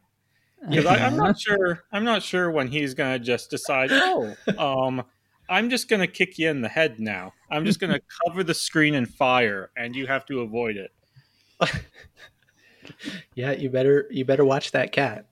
because 0.68 0.86
I'm 0.86 1.16
not 1.16 1.38
sure. 1.38 1.82
I'm 1.92 2.04
not 2.04 2.22
sure 2.22 2.50
when 2.50 2.68
he's 2.68 2.94
gonna 2.94 3.18
just 3.18 3.50
decide. 3.50 3.90
Oh, 3.92 4.34
um, 4.56 5.02
I'm 5.48 5.68
just 5.68 5.88
gonna 5.88 6.06
kick 6.06 6.38
you 6.38 6.48
in 6.48 6.60
the 6.60 6.68
head 6.68 7.00
now. 7.00 7.34
I'm 7.50 7.64
just 7.64 7.80
gonna 7.80 8.00
cover 8.26 8.44
the 8.44 8.54
screen 8.54 8.94
in 8.94 9.04
fire, 9.04 9.70
and 9.76 9.96
you 9.96 10.06
have 10.06 10.24
to 10.26 10.40
avoid 10.40 10.76
it. 10.76 10.92
Yeah, 13.34 13.52
you 13.52 13.70
better 13.70 14.06
you 14.10 14.24
better 14.24 14.44
watch 14.44 14.72
that 14.72 14.92
cat. 14.92 15.26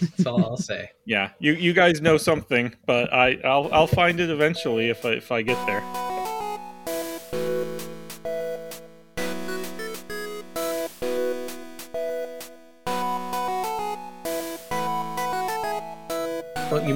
That's 0.00 0.26
all 0.26 0.44
I'll 0.44 0.56
say. 0.56 0.90
Yeah, 1.06 1.30
you 1.40 1.54
you 1.54 1.72
guys 1.72 2.00
know 2.00 2.16
something, 2.16 2.72
but 2.86 3.12
I 3.12 3.38
I'll 3.44 3.68
I'll 3.72 3.86
find 3.88 4.20
it 4.20 4.30
eventually 4.30 4.90
if 4.90 5.04
I 5.04 5.12
if 5.14 5.32
I 5.32 5.42
get 5.42 5.66
there. 5.66 6.09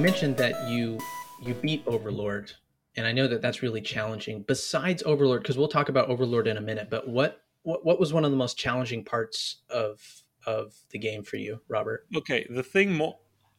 Mentioned 0.05 0.37
that 0.37 0.69
you 0.69 0.99
you 1.41 1.55
beat 1.55 1.81
Overlord, 1.87 2.51
and 2.95 3.07
I 3.07 3.11
know 3.11 3.27
that 3.27 3.41
that's 3.41 3.63
really 3.63 3.81
challenging. 3.81 4.43
Besides 4.43 5.01
Overlord, 5.03 5.41
because 5.41 5.57
we'll 5.57 5.67
talk 5.67 5.89
about 5.89 6.09
Overlord 6.09 6.45
in 6.45 6.57
a 6.57 6.61
minute, 6.61 6.91
but 6.91 7.09
what 7.09 7.41
what 7.63 7.83
what 7.83 7.99
was 7.99 8.13
one 8.13 8.23
of 8.23 8.29
the 8.29 8.37
most 8.37 8.55
challenging 8.55 9.03
parts 9.03 9.63
of 9.67 9.99
of 10.45 10.75
the 10.91 10.99
game 10.99 11.23
for 11.23 11.37
you, 11.37 11.59
Robert? 11.67 12.05
Okay, 12.15 12.45
the 12.51 12.61
thing 12.61 12.93
more 12.93 13.17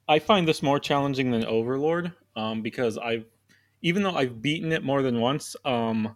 I 0.08 0.20
find 0.20 0.46
this 0.46 0.62
more 0.62 0.78
challenging 0.78 1.32
than 1.32 1.44
Overlord 1.44 2.12
um, 2.36 2.62
because 2.62 2.96
I've 2.96 3.24
even 3.82 4.04
though 4.04 4.14
I've 4.14 4.40
beaten 4.40 4.70
it 4.70 4.84
more 4.84 5.02
than 5.02 5.18
once, 5.18 5.56
um, 5.64 6.14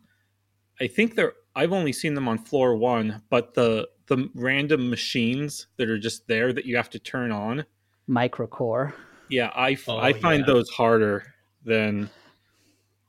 I 0.81 0.87
think 0.87 1.17
they're 1.17 1.33
I've 1.57 1.73
only 1.73 1.93
seen 1.93 2.15
them 2.15 2.29
on 2.29 2.39
floor 2.39 2.77
one, 2.77 3.23
but 3.31 3.55
the 3.55 3.89
the 4.07 4.31
random 4.37 4.91
machines 4.91 5.67
that 5.77 5.89
are 5.89 5.99
just 5.99 6.29
there 6.29 6.53
that 6.53 6.67
you 6.67 6.77
have 6.77 6.91
to 6.91 7.01
turn 7.01 7.33
on, 7.33 7.65
Microcore. 8.09 8.93
Yeah, 9.31 9.51
I 9.55 9.73
f- 9.73 9.89
Oh, 9.89 9.99
I 9.99 10.13
find 10.13 10.41
yeah. 10.41 10.53
those 10.53 10.69
harder 10.71 11.25
than 11.65 12.11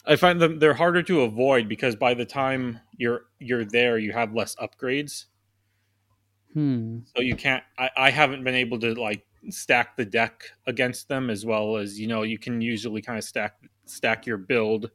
I 0.06 0.16
find 0.16 0.42
them 0.42 0.60
they're 0.60 0.74
harder 0.74 1.04
to 1.04 1.22
avoid 1.22 1.68
because 1.68 1.96
by 1.96 2.14
the 2.14 2.26
time 2.26 2.80
you're 2.98 3.22
you're 3.40 3.66
there, 3.66 3.98
you 3.98 4.12
have 4.14 4.34
less 4.34 4.56
upgrades. 4.56 5.26
Hmm. 6.54 7.00
so 7.16 7.22
you 7.22 7.36
can't 7.38 7.64
I, 7.78 7.90
I 7.96 8.10
haven't 8.12 8.44
been 8.44 8.56
able 8.56 8.78
to 8.80 8.94
like 8.94 9.26
stack 9.50 9.96
the 9.96 10.04
deck 10.04 10.44
against 10.68 11.08
them 11.08 11.30
as 11.30 11.46
well 11.46 11.78
as 11.78 11.98
you 11.98 12.08
know 12.08 12.24
you 12.24 12.38
can 12.38 12.60
usually 12.60 13.02
kind 13.02 13.18
of 13.18 13.24
stack 13.24 13.56
stack 13.86 14.26
your 14.26 14.38
build 14.38 14.92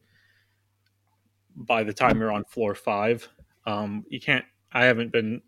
by 1.56 1.82
the 1.82 1.94
time 1.94 2.18
you're 2.20 2.30
on 2.30 2.44
floor 2.44 2.74
five 2.74 3.26
um 3.64 4.04
you 4.10 4.20
can't 4.20 4.44
i 4.72 4.84
haven't 4.84 5.10
been 5.10 5.40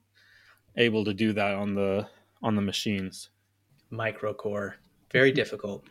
able 0.79 1.05
to 1.05 1.13
do 1.13 1.35
that 1.35 1.55
on 1.55 1.75
the 1.75 2.09
on 2.43 2.57
the 2.57 2.63
machines 2.63 3.29
Microcore, 3.93 4.75
very 5.11 5.33
difficult. 5.33 5.85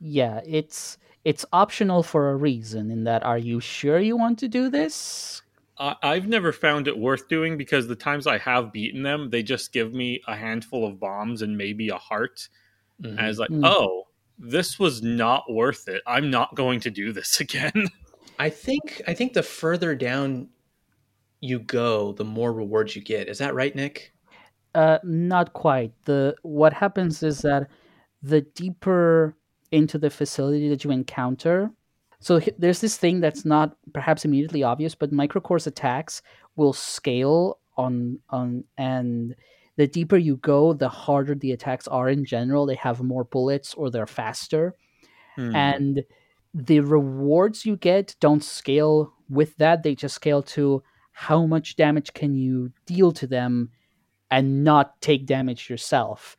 Yeah, 0.00 0.40
it's 0.46 0.98
it's 1.24 1.44
optional 1.52 2.02
for 2.02 2.30
a 2.30 2.36
reason. 2.36 2.90
In 2.90 3.04
that, 3.04 3.22
are 3.24 3.38
you 3.38 3.60
sure 3.60 3.98
you 3.98 4.16
want 4.16 4.38
to 4.40 4.48
do 4.48 4.68
this? 4.70 5.42
I, 5.76 5.96
i've 6.04 6.28
never 6.28 6.52
found 6.52 6.86
it 6.86 6.96
worth 6.96 7.26
doing 7.28 7.58
because 7.58 7.88
the 7.88 7.96
times 7.96 8.28
i 8.28 8.38
have 8.38 8.72
beaten 8.72 9.02
them 9.02 9.28
they 9.28 9.42
just 9.42 9.72
give 9.72 9.92
me 9.92 10.20
a 10.28 10.36
handful 10.36 10.86
of 10.86 11.00
bombs 11.00 11.42
and 11.42 11.58
maybe 11.58 11.88
a 11.88 11.96
heart 11.98 12.48
Mhm. 13.02 13.18
and 13.18 13.26
it's 13.26 13.40
like 13.40 13.50
Mm. 13.50 13.64
oh 13.64 14.04
this 14.38 14.78
was 14.78 15.02
not 15.02 15.42
worth 15.52 15.88
it 15.88 16.00
i'm 16.06 16.30
not 16.30 16.54
going 16.54 16.78
to 16.78 16.90
do 16.90 17.12
this 17.12 17.40
again 17.46 17.88
I 18.38 18.50
think 18.50 19.02
I 19.08 19.14
think 19.14 19.32
the 19.32 19.42
further 19.42 19.96
down 19.96 20.48
you 21.40 21.58
go, 21.58 22.12
the 22.12 22.24
more 22.24 22.52
rewards 22.52 22.94
you 22.96 23.02
get. 23.02 23.28
Is 23.28 23.38
that 23.38 23.54
right, 23.54 23.74
Nick? 23.74 24.12
Uh, 24.74 24.98
not 25.04 25.52
quite. 25.52 25.92
The 26.04 26.34
what 26.42 26.72
happens 26.72 27.22
is 27.22 27.38
that 27.40 27.68
the 28.24 28.40
deeper 28.40 29.36
into 29.70 29.98
the 29.98 30.10
facility 30.10 30.68
that 30.68 30.84
you 30.84 30.90
encounter, 30.90 31.70
so 32.20 32.40
there's 32.58 32.80
this 32.80 32.96
thing 32.96 33.20
that's 33.20 33.44
not 33.44 33.76
perhaps 33.92 34.24
immediately 34.24 34.62
obvious, 34.62 34.94
but 34.94 35.12
Microcore's 35.12 35.66
attacks 35.66 36.22
will 36.56 36.72
scale 36.72 37.58
on 37.76 38.18
on 38.30 38.64
and 38.78 39.34
the 39.76 39.86
deeper 39.86 40.16
you 40.16 40.36
go, 40.36 40.72
the 40.72 40.88
harder 40.88 41.34
the 41.34 41.52
attacks 41.52 41.88
are 41.88 42.08
in 42.08 42.24
general. 42.24 42.64
They 42.64 42.76
have 42.76 43.02
more 43.02 43.24
bullets 43.24 43.74
or 43.74 43.90
they're 43.90 44.06
faster. 44.06 44.74
Hmm. 45.36 45.54
and 45.54 46.04
the 46.54 46.78
rewards 46.80 47.66
you 47.66 47.76
get 47.76 48.14
don't 48.20 48.44
scale 48.44 49.12
with 49.28 49.56
that 49.56 49.82
they 49.82 49.96
just 49.96 50.14
scale 50.14 50.42
to 50.42 50.82
how 51.10 51.46
much 51.46 51.74
damage 51.74 52.12
can 52.12 52.34
you 52.34 52.70
deal 52.86 53.10
to 53.12 53.26
them 53.26 53.70
and 54.30 54.62
not 54.62 55.00
take 55.00 55.26
damage 55.26 55.68
yourself 55.68 56.36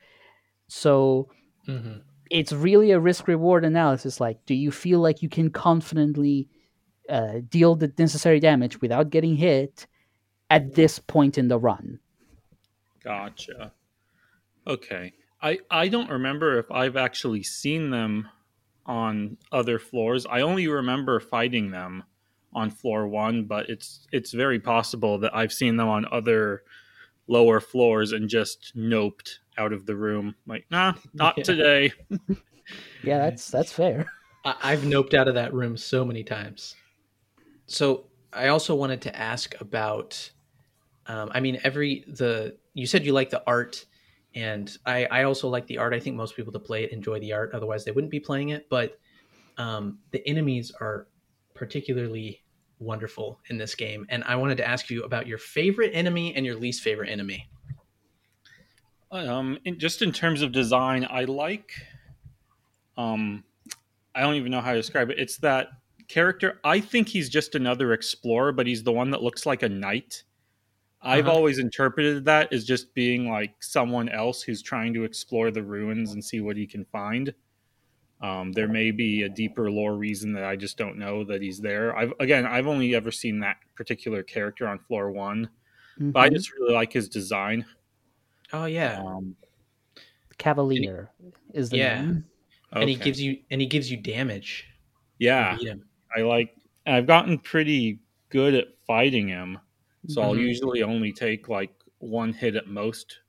so 0.70 1.28
Mm-hmm. 1.68 2.00
it's 2.30 2.52
really 2.52 2.92
a 2.92 3.00
risk 3.00 3.28
reward 3.28 3.66
analysis 3.66 4.20
like 4.20 4.46
do 4.46 4.54
you 4.54 4.72
feel 4.72 5.00
like 5.00 5.22
you 5.22 5.30
can 5.30 5.50
confidently 5.50 6.48
uh, 7.10 7.40
deal 7.50 7.76
the 7.76 7.92
necessary 7.98 8.40
damage 8.40 8.82
without 8.82 9.10
getting 9.10 9.36
hit 9.36 9.88
at 10.50 10.76
this 10.76 11.00
point 11.00 11.38
in 11.38 11.48
the 11.48 11.58
run 11.60 12.00
Gotcha. 13.06 13.72
Okay. 14.66 15.14
I 15.42 15.60
I 15.70 15.88
don't 15.88 16.10
remember 16.10 16.58
if 16.58 16.72
I've 16.72 16.98
actually 16.98 17.44
seen 17.44 17.92
them 17.92 18.28
on 18.88 19.38
other 19.52 19.78
floors. 19.78 20.26
I 20.26 20.42
only 20.42 20.68
remember 20.68 21.20
fighting 21.20 21.70
them 21.70 22.04
on 22.52 22.72
floor 22.72 23.08
1, 23.08 23.46
but 23.46 23.70
it's 23.70 24.08
it's 24.12 24.34
very 24.34 24.60
possible 24.60 25.20
that 25.20 25.36
I've 25.36 25.54
seen 25.54 25.78
them 25.78 25.88
on 25.88 26.08
other 26.12 26.64
lower 27.28 27.60
floors 27.60 28.12
and 28.12 28.28
just 28.28 28.76
noped 28.76 29.38
out 29.58 29.74
of 29.74 29.86
the 29.86 29.96
room. 29.96 30.36
Like, 30.46 30.66
nah, 30.70 30.94
not 31.14 31.38
Yeah. 31.38 31.44
today. 31.44 31.94
yeah 33.04 33.20
that's 33.20 33.50
that's 33.50 33.72
fair 33.72 34.06
I- 34.44 34.56
I've 34.64 34.80
noped 34.82 35.14
out 35.14 35.28
of 35.28 35.36
that 35.36 35.54
room 35.54 35.76
so 35.78 36.06
many 36.06 36.24
times. 36.24 36.76
So 37.68 38.06
I 38.32 38.48
also 38.50 38.76
wanted 38.76 39.02
to 39.04 39.16
ask 39.16 39.60
about. 39.60 40.32
Um, 41.08 41.30
I 41.34 41.40
mean, 41.40 41.60
every 41.64 42.04
the 42.08 42.58
you 42.74 42.86
said 42.88 43.06
you 43.06 43.14
like 43.14 43.30
the 43.32 43.44
art, 43.48 43.86
and 44.36 44.76
I 44.86 45.06
I 45.06 45.24
also 45.24 45.48
like 45.50 45.66
the 45.68 45.78
art. 45.80 45.94
I 45.94 46.00
think 46.00 46.16
most 46.16 46.36
people 46.36 46.52
that 46.54 46.60
play 46.60 46.84
it 46.84 46.92
enjoy 46.92 47.20
the 47.20 47.34
art. 47.34 47.54
Otherwise, 47.54 47.86
they 47.86 47.92
wouldn't 47.92 48.12
be 48.12 48.20
playing 48.20 48.50
it. 48.50 48.68
But 48.70 49.00
um, 49.58 50.00
the 50.12 50.28
enemies 50.28 50.72
are 50.80 51.08
particularly 51.54 52.44
wonderful 52.80 53.40
in 53.50 53.58
this 53.58 53.74
game, 53.76 54.06
and 54.10 54.24
I 54.26 54.36
wanted 54.36 54.58
to 54.58 54.68
ask 54.68 54.90
you 54.90 55.04
about 55.04 55.26
your 55.28 55.38
favorite 55.38 55.92
enemy 55.94 56.36
and 56.36 56.46
your 56.46 56.56
least 56.56 56.82
favorite 56.84 57.10
enemy. 57.10 57.50
Um, 59.12 59.60
in, 59.66 59.80
just 59.80 60.02
in 60.02 60.12
terms 60.12 60.42
of 60.42 60.52
design, 60.52 61.06
I 61.10 61.24
like. 61.26 61.72
Um, 62.98 63.44
I 64.16 64.22
don't 64.22 64.36
even 64.36 64.52
know 64.52 64.62
how 64.62 64.72
to 64.74 64.80
describe 64.80 65.10
it. 65.10 65.20
It's 65.20 65.38
that 65.38 65.70
character. 66.08 66.60
I 66.64 66.80
think 66.80 67.10
he's 67.10 67.30
just 67.30 67.56
another 67.56 67.94
explorer, 67.94 68.52
but 68.52 68.68
he's 68.68 68.84
the 68.84 68.92
one 68.94 69.12
that 69.12 69.24
looks 69.24 69.46
like 69.46 69.64
a 69.64 69.70
knight. 69.70 70.24
I've 71.02 71.28
Uh-huh. 71.28 71.38
always 71.38 71.60
interpreted 71.60 72.26
that 72.26 72.54
as 72.54 72.66
just 72.66 72.94
being 72.96 73.30
like 73.30 73.64
someone 73.64 74.10
else 74.10 74.42
who's 74.44 74.62
trying 74.64 74.94
to 74.96 75.04
explore 75.04 75.52
the 75.52 75.64
ruins 75.64 76.14
and 76.14 76.24
see 76.24 76.42
what 76.42 76.58
he 76.58 76.68
can 76.68 76.86
find. 76.86 77.34
Um, 78.22 78.54
there 78.54 78.68
may 78.70 78.92
be 78.92 79.24
a 79.24 79.30
deeper 79.30 79.72
lore 79.72 79.98
reason 79.98 80.34
that 80.34 80.46
I 80.46 80.56
just 80.56 80.78
don't 80.78 80.98
know 80.98 81.24
that 81.26 81.42
he's 81.42 81.60
there. 81.62 81.96
I've 81.98 82.14
again, 82.20 82.46
I've 82.46 82.68
only 82.68 82.96
ever 82.96 83.12
seen 83.12 83.40
that 83.42 83.58
particular 83.76 84.24
character 84.24 84.68
on 84.68 84.80
floor 84.80 85.12
one, 85.12 85.50
but 86.14 86.22
I 86.22 86.30
Mhm. 86.30 86.32
just 86.32 86.54
really 86.54 86.74
like 86.74 86.94
his 86.94 87.10
design. 87.10 87.66
Oh 88.58 88.66
yeah, 88.66 89.02
Um, 89.02 89.36
Cavalier 90.38 91.12
is 91.54 91.70
the 91.70 91.78
Yeah. 91.78 92.02
name. 92.02 92.26
and 92.72 92.90
he 92.90 92.96
gives 92.96 93.22
you 93.22 93.38
and 93.52 93.60
he 93.60 93.68
gives 93.68 93.92
you 93.92 93.98
damage. 93.98 94.66
yeah, 95.20 95.58
You. 95.60 95.82
I 96.16 96.22
like. 96.22 96.56
I've 96.86 97.06
gotten 97.08 97.38
pretty 97.40 98.00
good 98.30 98.54
at 98.54 98.68
fighting 98.88 99.28
him, 99.28 99.60
so 100.08 100.22
I'll 100.22 100.36
Mhm. 100.36 100.40
usually 100.48 100.84
only 100.84 101.12
take 101.12 101.50
like 101.50 101.72
one 102.00 102.32
hit 102.32 102.56
at 102.56 102.68
most. 102.68 103.20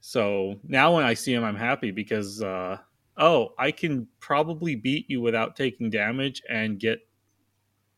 So 0.00 0.58
now 0.64 0.94
when 0.96 1.04
I 1.04 1.14
see 1.14 1.32
him, 1.32 1.44
I'm 1.44 1.56
happy 1.56 1.90
because 1.92 2.42
uh, 2.42 2.78
oh, 3.18 3.54
I 3.58 3.70
can 3.70 4.08
probably 4.18 4.74
beat 4.74 5.08
you 5.08 5.20
without 5.20 5.54
taking 5.56 5.90
damage 5.90 6.42
and 6.48 6.78
get 6.80 7.00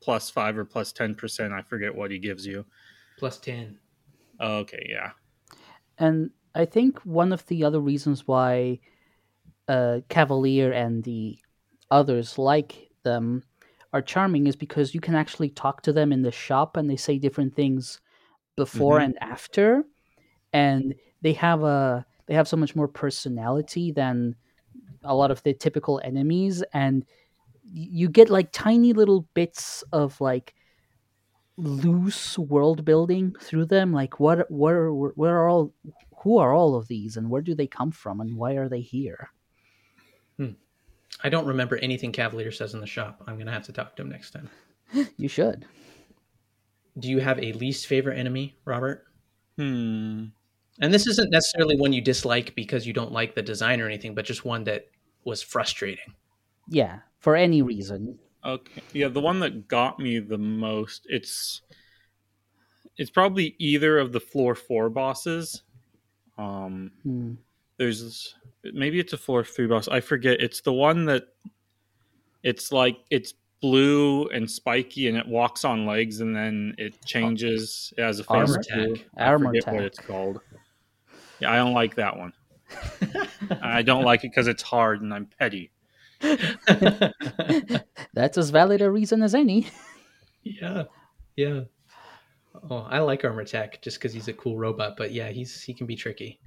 plus 0.00 0.28
five 0.30 0.59
or 0.59 0.64
plus 0.66 0.92
ten 0.92 1.14
percent. 1.14 1.52
I 1.52 1.62
forget 1.62 1.94
what 1.94 2.11
he 2.11 2.18
gives 2.18 2.47
you. 2.47 2.66
plus 3.16 3.38
ten. 3.38 3.78
Okay, 4.40 4.87
yeah, 4.90 5.12
And 5.99 6.30
I 6.54 6.64
think 6.64 7.00
one 7.00 7.32
of 7.32 7.47
the 7.47 7.64
other 7.64 7.80
reasons 7.80 8.26
why 8.26 8.80
uh, 9.68 10.00
Cavalier 10.09 10.73
and 10.73 11.02
the 11.04 11.38
others 11.90 12.38
like 12.38 12.90
them 13.04 13.42
are 13.92 14.02
charming 14.02 14.47
is 14.47 14.56
because 14.56 14.94
you 14.94 15.00
can 15.00 15.14
actually 15.14 15.50
talk 15.50 15.82
to 15.82 15.92
them 15.92 16.12
in 16.12 16.23
the 16.23 16.32
shop 16.32 16.76
and 16.76 16.88
they 16.88 16.97
say 16.97 17.18
different 17.18 17.54
things 17.54 18.00
before 18.56 18.99
Mhm. 18.99 19.04
and 19.04 19.18
after. 19.23 19.85
And 20.52 20.94
they 21.23 21.32
have 21.35 21.62
a 21.62 22.06
they 22.26 22.35
have 22.35 22.49
so 22.49 22.56
much 22.56 22.76
more 22.76 22.88
personality 22.88 23.92
than 23.92 24.37
a 25.04 25.14
lot 25.14 25.30
of 25.30 25.42
the 25.42 25.54
typical 25.54 26.00
enemies. 26.04 26.62
And 26.73 27.04
you 27.64 28.09
get 28.09 28.30
like 28.30 28.50
tiny 28.52 28.92
little 28.92 29.23
bits 29.35 29.82
of 29.92 30.21
like 30.21 30.54
loose 31.56 32.38
world 32.38 32.85
building 32.85 33.35
through 33.40 33.66
them. 33.66 33.92
Like 33.92 34.18
what 34.21 34.50
what 34.50 34.73
are 34.75 34.92
where 34.92 35.37
are 35.38 35.49
all 35.49 35.75
who 36.23 36.38
are 36.38 36.52
all 36.52 36.75
of 36.75 36.88
these 36.88 37.17
and 37.17 37.29
where 37.31 37.43
do 37.43 37.55
they 37.55 37.67
come 37.67 37.91
from 37.91 38.21
and 38.21 38.37
why 38.37 38.52
are 38.52 38.69
they 38.69 38.81
here 38.81 39.31
I 41.23 41.29
don't 41.29 41.47
remember 41.47 41.76
anything 41.76 42.11
Cavalier 42.11 42.50
says 42.50 42.75
in 42.75 42.81
the 42.81 42.87
shop. 42.87 43.23
I'm 43.26 43.38
gonna 43.38 43.52
have 43.52 43.67
to 43.67 43.73
talk 43.73 43.95
to 43.97 44.02
him 44.02 44.09
next 44.09 44.33
time. 44.33 44.50
you 45.17 45.29
should 45.29 45.64
Do 46.99 47.09
you 47.09 47.21
have 47.21 47.38
a 47.38 47.52
least 47.52 47.87
favorite 47.87 48.19
enemy, 48.19 48.57
Robert? 48.64 49.05
hmm. 49.57 50.25
And 50.81 50.93
this 50.93 51.07
isn't 51.07 51.31
necessarily 51.31 51.76
one 51.76 51.93
you 51.93 52.00
dislike 52.00 52.55
because 52.57 52.87
you 52.87 52.93
don't 52.93 53.12
like 53.12 53.35
the 53.35 53.43
design 53.43 53.81
or 53.81 53.87
anything, 53.87 54.14
but 54.14 54.25
just 54.25 54.45
one 54.45 54.64
that 54.64 54.87
was 55.25 55.43
frustrating. 55.43 56.14
yeah 56.69 57.00
for 57.19 57.37
any 57.37 57.62
reason 57.62 58.19
Okay. 58.45 58.83
Yeah, 58.93 59.07
the 59.07 59.21
one 59.21 59.38
that 59.41 59.69
got 59.69 60.00
me 60.00 60.19
the 60.19 60.38
most, 60.38 61.07
it's 61.09 61.62
it's 62.97 63.11
probably 63.11 63.55
either 63.59 63.99
of 63.99 64.11
the 64.12 64.19
floor 64.19 64.55
4 64.57 64.91
bosses. 64.91 65.62
Um 66.39 66.93
Hmm. 67.03 67.33
there's 67.79 68.35
maybe 68.65 68.99
it's 69.01 69.12
a 69.12 69.19
floor 69.19 69.45
3 69.45 69.67
boss. 69.67 69.89
I 69.89 70.01
forget. 70.01 70.41
It's 70.41 70.61
the 70.61 70.73
one 70.73 71.05
that 71.07 71.25
it's 72.43 72.73
like 72.73 72.99
it's 73.11 73.35
blue 73.61 74.27
and 74.29 74.51
spiky 74.51 75.07
and 75.09 75.17
it 75.17 75.27
walks 75.27 75.65
on 75.65 75.87
legs 75.87 76.21
and 76.21 76.35
then 76.35 76.75
it 76.79 76.95
changes 77.05 77.93
as 77.99 78.19
a 78.19 78.25
Armor 78.29 78.47
face 78.57 78.67
too. 78.67 78.93
attack. 78.95 79.07
I 79.17 79.25
Armor 79.27 79.47
forget 79.47 79.73
what 79.73 79.83
it's 79.85 79.99
called. 80.01 80.41
Yeah, 81.41 81.53
I 81.53 81.57
don't 81.57 81.73
like 81.75 81.95
that 81.97 82.17
one. 82.17 82.33
I 83.62 83.83
don't 83.83 84.05
like 84.05 84.25
it 84.25 84.35
cuz 84.35 84.47
it's 84.49 84.62
hard 84.62 85.03
and 85.03 85.12
I'm 85.15 85.27
petty. 85.39 85.71
that's 88.15 88.39
as 88.39 88.50
valid 88.50 88.80
a 88.80 88.91
reason 88.91 89.23
as 89.23 89.35
any 89.35 89.67
yeah, 90.45 90.85
yeah. 91.37 91.63
Oh, 92.71 92.86
I 92.91 92.99
like 93.00 93.25
Armor 93.25 93.45
Tech 93.45 93.80
just 93.82 93.99
because 93.99 94.12
he's 94.12 94.28
a 94.28 94.32
cool 94.32 94.58
robot, 94.58 94.97
but 94.97 95.12
yeah, 95.12 95.28
he's 95.30 95.62
he 95.62 95.73
can 95.75 95.86
be 95.86 95.97
tricky. 95.97 96.38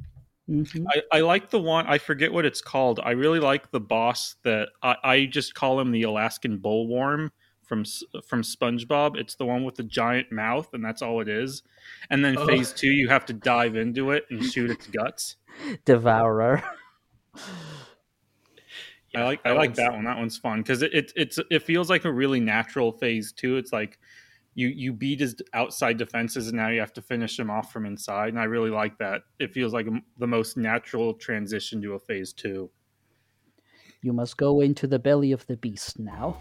Mhm. 0.50 0.86
I, 0.90 1.18
I 1.18 1.22
like 1.22 1.50
the 1.50 1.60
one 1.60 1.88
I 1.88 1.98
forget 1.98 2.32
what 2.32 2.46
it's 2.46 2.62
called. 2.62 3.00
I 3.04 3.12
really 3.12 3.40
like 3.40 3.72
the 3.72 3.80
boss 3.80 4.36
that 4.44 4.70
I, 4.84 4.96
I 5.04 5.26
just 5.26 5.56
call 5.56 5.80
him 5.80 5.92
the 5.92 6.04
Alaskan 6.04 6.60
bullworm 6.60 7.32
from 7.64 7.84
from 8.28 8.44
SpongeBob. 8.44 9.18
It's 9.18 9.36
the 9.36 9.46
one 9.46 9.64
with 9.64 9.76
the 9.76 9.84
giant 9.84 10.32
mouth, 10.32 10.74
and 10.74 10.86
that's 10.86 11.02
all 11.02 11.20
it 11.22 11.28
is. 11.28 11.64
And 12.12 12.24
then 12.24 12.38
Oh. 12.38 12.46
phase 12.46 12.72
two, 12.72 12.92
you 12.92 13.08
have 13.10 13.26
to 13.26 13.34
dive 13.34 13.76
into 13.76 14.12
it 14.12 14.26
and 14.30 14.44
shoot 14.44 14.70
its 14.70 14.88
guts. 14.88 15.38
devourer 15.86 16.62
I 19.16 19.24
like 19.24 19.40
I 19.46 19.52
like 19.54 19.76
that 19.76 19.94
one. 19.94 20.04
That 20.04 20.18
one's 20.18 20.38
fun 20.38 20.62
because 20.62 20.82
it, 20.82 20.94
it 20.94 21.14
it's 21.16 21.40
it 21.50 21.64
feels 21.64 21.90
like 21.90 22.06
a 22.06 22.12
really 22.12 22.40
natural 22.40 22.92
phase 22.92 23.32
two. 23.32 23.58
It's 23.58 23.72
like 23.72 23.98
you 24.56 24.70
you 24.70 24.94
beat 24.94 25.20
his 25.20 25.36
outside 25.54 25.98
defenses 25.98 26.48
and 26.48 26.58
now 26.58 26.70
you 26.70 26.80
have 26.80 26.94
to 26.94 27.02
finish 27.02 27.38
him 27.38 27.52
off 27.52 27.72
from 27.72 27.86
inside, 27.86 28.30
and 28.30 28.40
I 28.40 28.46
really 28.46 28.72
like 28.72 28.98
that. 28.98 29.22
It 29.40 29.54
feels 29.54 29.74
like 29.74 29.88
the 30.18 30.28
most 30.28 30.58
natural 30.58 31.14
transition 31.14 31.82
to 31.84 31.94
a 31.94 32.00
phase 32.00 32.34
two. 32.34 32.72
you 34.02 34.14
must 34.14 34.38
go 34.38 34.62
into 34.62 34.86
the 34.86 35.00
belly 35.00 35.32
of 35.32 35.46
the 35.48 35.58
beast 35.58 35.98
now 36.00 36.38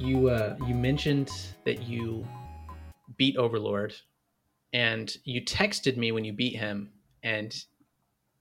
You 0.00 0.28
uh, 0.28 0.56
you 0.66 0.74
mentioned 0.74 1.30
that 1.64 1.82
you 1.82 2.26
beat 3.16 3.36
Overlord, 3.36 3.94
and 4.72 5.16
you 5.24 5.42
texted 5.42 5.96
me 5.96 6.12
when 6.12 6.24
you 6.24 6.32
beat 6.32 6.56
him, 6.56 6.90
and 7.22 7.54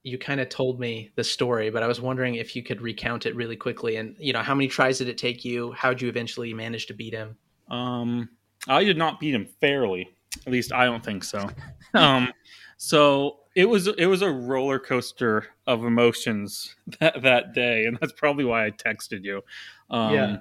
you 0.04 0.18
kind 0.18 0.40
of 0.40 0.50
told 0.50 0.80
me 0.80 1.12
the 1.16 1.24
story. 1.24 1.70
But 1.70 1.84
I 1.84 1.88
was 1.88 2.00
wondering 2.00 2.36
if 2.36 2.56
you 2.56 2.64
could 2.64 2.82
recount 2.82 3.26
it 3.26 3.36
really 3.36 3.56
quickly, 3.56 3.98
and 3.98 4.16
you 4.20 4.34
know 4.34 4.42
how 4.42 4.56
many 4.56 4.68
tries 4.68 4.98
did 4.98 5.10
it 5.10 5.18
take 5.18 5.44
you? 5.46 5.72
How 5.74 5.90
would 5.90 6.02
you 6.02 6.10
eventually 6.10 6.54
manage 6.54 6.88
to 6.88 6.94
beat 6.94 7.14
him? 7.14 7.38
Um, 7.70 8.30
I 8.68 8.84
did 8.84 8.98
not 8.98 9.20
beat 9.20 9.36
him 9.36 9.48
fairly. 9.60 10.10
At 10.46 10.52
least 10.52 10.72
I 10.72 10.86
don't 10.86 11.04
think 11.04 11.24
so. 11.24 11.50
Um, 11.94 12.34
so 12.76 13.40
it 13.56 13.66
was 13.66 13.88
it 13.88 14.06
was 14.06 14.22
a 14.22 14.30
roller 14.30 14.78
coaster 14.78 15.48
of 15.66 15.84
emotions 15.84 16.76
that 17.00 17.22
that 17.24 17.54
day, 17.54 17.86
and 17.86 17.98
that's 18.00 18.12
probably 18.12 18.44
why 18.44 18.66
I 18.66 18.72
texted 18.72 19.24
you. 19.24 19.42
Um, 19.90 20.14
Yeah. 20.14 20.38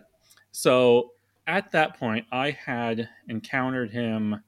So 0.51 1.13
at 1.47 1.71
that 1.73 1.99
point, 1.99 2.27
I 2.33 2.51
had 2.51 3.09
encountered 3.29 3.91
him, 3.91 4.43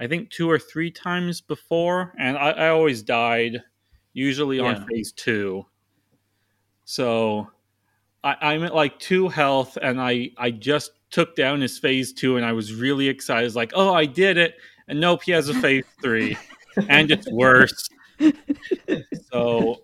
I 0.00 0.06
think 0.06 0.30
two 0.30 0.50
or 0.50 0.58
three 0.58 0.90
times 0.90 1.40
before, 1.42 2.14
and 2.18 2.36
I, 2.38 2.50
I 2.52 2.68
always 2.70 3.02
died, 3.02 3.62
usually 4.14 4.56
Yeah. 4.56 4.64
on 4.74 4.86
phase 4.88 5.12
two. 5.12 5.66
So 6.84 7.48
I, 8.24 8.36
I'm 8.40 8.64
at 8.64 8.74
like 8.74 8.98
two 8.98 9.28
health, 9.28 9.76
and 9.80 10.00
I 10.00 10.30
I 10.38 10.50
just 10.50 10.92
took 11.10 11.36
down 11.36 11.60
his 11.60 11.78
phase 11.78 12.12
two, 12.12 12.36
and 12.36 12.44
I 12.46 12.52
was 12.52 12.74
really 12.74 13.08
excited. 13.08 13.46
It's 13.46 13.56
like, 13.56 13.72
oh, 13.74 13.92
I 13.94 14.06
did 14.06 14.38
it, 14.38 14.54
and 14.88 15.00
nope, 15.00 15.22
he 15.22 15.32
has 15.32 15.48
a 15.48 15.54
phase 15.54 15.84
three, 16.02 16.36
and 16.88 17.10
it's 17.10 17.30
worse. 17.30 17.88
so, 19.32 19.76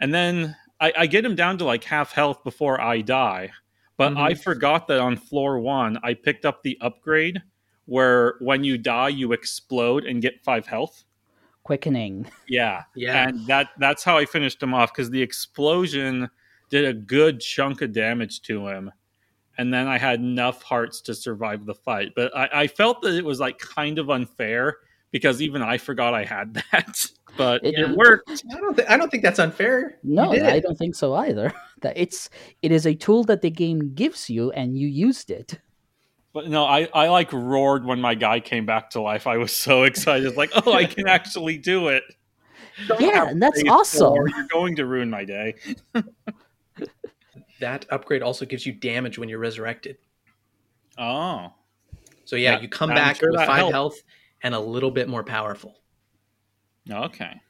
and 0.00 0.12
then 0.14 0.56
I, 0.80 0.92
I 0.98 1.06
get 1.06 1.24
him 1.24 1.34
down 1.34 1.58
to 1.58 1.64
like 1.64 1.84
half 1.84 2.12
health 2.12 2.42
before 2.44 2.80
I 2.80 3.00
die, 3.00 3.50
but 3.96 4.12
Mhm. 4.14 4.20
I 4.20 4.34
forgot 4.34 4.86
that 4.88 5.00
on 5.00 5.16
floor 5.16 5.58
one, 5.60 5.98
I 6.02 6.14
picked 6.14 6.44
up 6.44 6.62
the 6.62 6.78
upgrade 6.80 7.40
where 7.86 8.34
when 8.40 8.64
you 8.64 8.78
die, 8.78 9.08
you 9.08 9.32
explode 9.32 10.04
and 10.04 10.22
get 10.22 10.42
five 10.42 10.66
health. 10.66 11.04
quickening 11.62 12.26
Yeah, 12.48 12.82
Yeah. 12.94 13.28
and 13.28 13.46
that 13.46 13.68
that's 13.78 14.04
how 14.04 14.16
I 14.18 14.24
finished 14.26 14.62
him 14.62 14.74
off 14.74 14.92
because 14.92 15.10
the 15.10 15.22
explosion 15.22 16.28
did 16.70 16.84
a 16.86 16.92
good 16.94 17.40
chunk 17.40 17.82
of 17.82 17.92
damage 17.92 18.42
to 18.42 18.66
him, 18.68 18.90
and 19.58 19.72
then 19.72 19.86
I 19.86 19.98
had 19.98 20.20
enough 20.20 20.62
hearts 20.62 21.00
to 21.02 21.14
survive 21.14 21.66
the 21.66 21.74
fight. 21.74 22.12
But 22.16 22.34
I, 22.36 22.48
I 22.62 22.66
felt 22.66 23.02
that 23.02 23.14
it 23.14 23.24
was 23.24 23.38
like 23.40 23.58
kind 23.58 23.98
of 23.98 24.10
unfair 24.10 24.76
because 25.10 25.40
even 25.40 25.62
I 25.62 25.78
forgot 25.78 26.12
I 26.14 26.24
had 26.24 26.54
that, 26.72 27.06
but 27.36 27.64
It- 27.64 27.78
it, 27.78 27.90
worked. 27.96 28.44
I 28.52 28.58
don't. 28.60 28.74
Th- 28.76 28.88
I 28.88 28.96
don't 28.96 29.10
think 29.10 29.22
that's 29.22 29.38
unfair. 29.38 29.98
No 30.02 30.32
i 30.32 30.58
don't 30.60 30.76
think 30.76 30.94
so 30.96 31.14
either 31.14 31.52
that 31.82 31.96
it's 31.96 32.30
it 32.62 32.72
is 32.72 32.86
a 32.86 32.94
tool 32.94 33.24
that 33.24 33.42
the 33.42 33.50
game 33.50 33.94
gives 33.94 34.28
you 34.30 34.50
and 34.52 34.76
you 34.78 34.88
used 34.88 35.30
it 35.30 35.60
But 36.34 36.48
no, 36.48 36.64
I, 36.64 36.88
I 36.92 37.08
like 37.08 37.32
roared 37.32 37.84
when 37.84 38.00
my 38.00 38.14
guy 38.16 38.40
came 38.40 38.66
back 38.66 38.90
to 38.90 39.00
life. 39.00 39.26
I 39.26 39.36
was 39.38 39.52
so 39.54 39.82
excited, 39.90 40.36
like, 40.36 40.50
oh, 40.66 40.72
I 40.72 40.84
can 40.84 41.08
actually 41.08 41.56
do 41.56 41.88
it. 41.88 42.02
Don't 42.88 43.00
Yeah, 43.00 43.28
and 43.28 43.40
that's 43.40 43.62
awesome. 43.68 44.08
four. 44.12 44.28
You're 44.28 44.48
going 44.52 44.74
to 44.76 44.84
ruin 44.84 45.08
my 45.08 45.24
day. 45.24 45.54
That 47.60 47.86
upgrade 47.90 48.20
also 48.22 48.44
gives 48.44 48.66
you 48.66 48.72
damage 48.72 49.16
when 49.16 49.28
you're 49.28 49.38
resurrected. 49.38 49.96
Oh, 50.98 51.52
So 52.24 52.36
yeah, 52.36 52.56
Yeah, 52.56 52.60
you 52.60 52.68
come 52.68 52.90
I'm 52.90 52.96
back 52.96 53.16
sure 53.16 53.30
with 53.30 53.40
five 53.40 53.56
helped. 53.56 53.72
health 53.72 54.02
and 54.42 54.54
a 54.54 54.60
little 54.60 54.90
bit 54.90 55.08
more 55.08 55.22
powerful. 55.22 55.76
okay. 56.90 57.40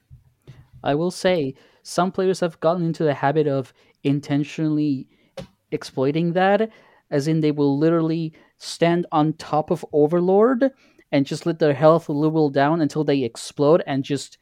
I 0.85 0.95
will 0.95 1.11
say 1.11 1.55
some 1.83 2.13
players 2.13 2.41
have 2.41 2.61
gotten 2.61 2.85
into 2.85 3.03
the 3.03 3.15
habit 3.15 3.49
of 3.49 3.73
intentionally 4.05 5.09
exploiting 5.73 6.35
that, 6.35 6.71
as 7.11 7.27
in 7.27 7.41
they 7.41 7.51
will 7.51 7.79
literally 7.79 8.35
stand 8.59 9.07
on 9.13 9.33
top 9.35 9.71
of 9.71 9.85
Overlord 9.93 10.73
and 11.13 11.27
just 11.27 11.47
let 11.47 11.59
their 11.59 11.75
health 11.75 12.09
level 12.09 12.51
down 12.51 12.81
until 12.81 13.05
they 13.05 13.23
explode 13.23 13.83
and 13.87 14.05
just 14.05 14.39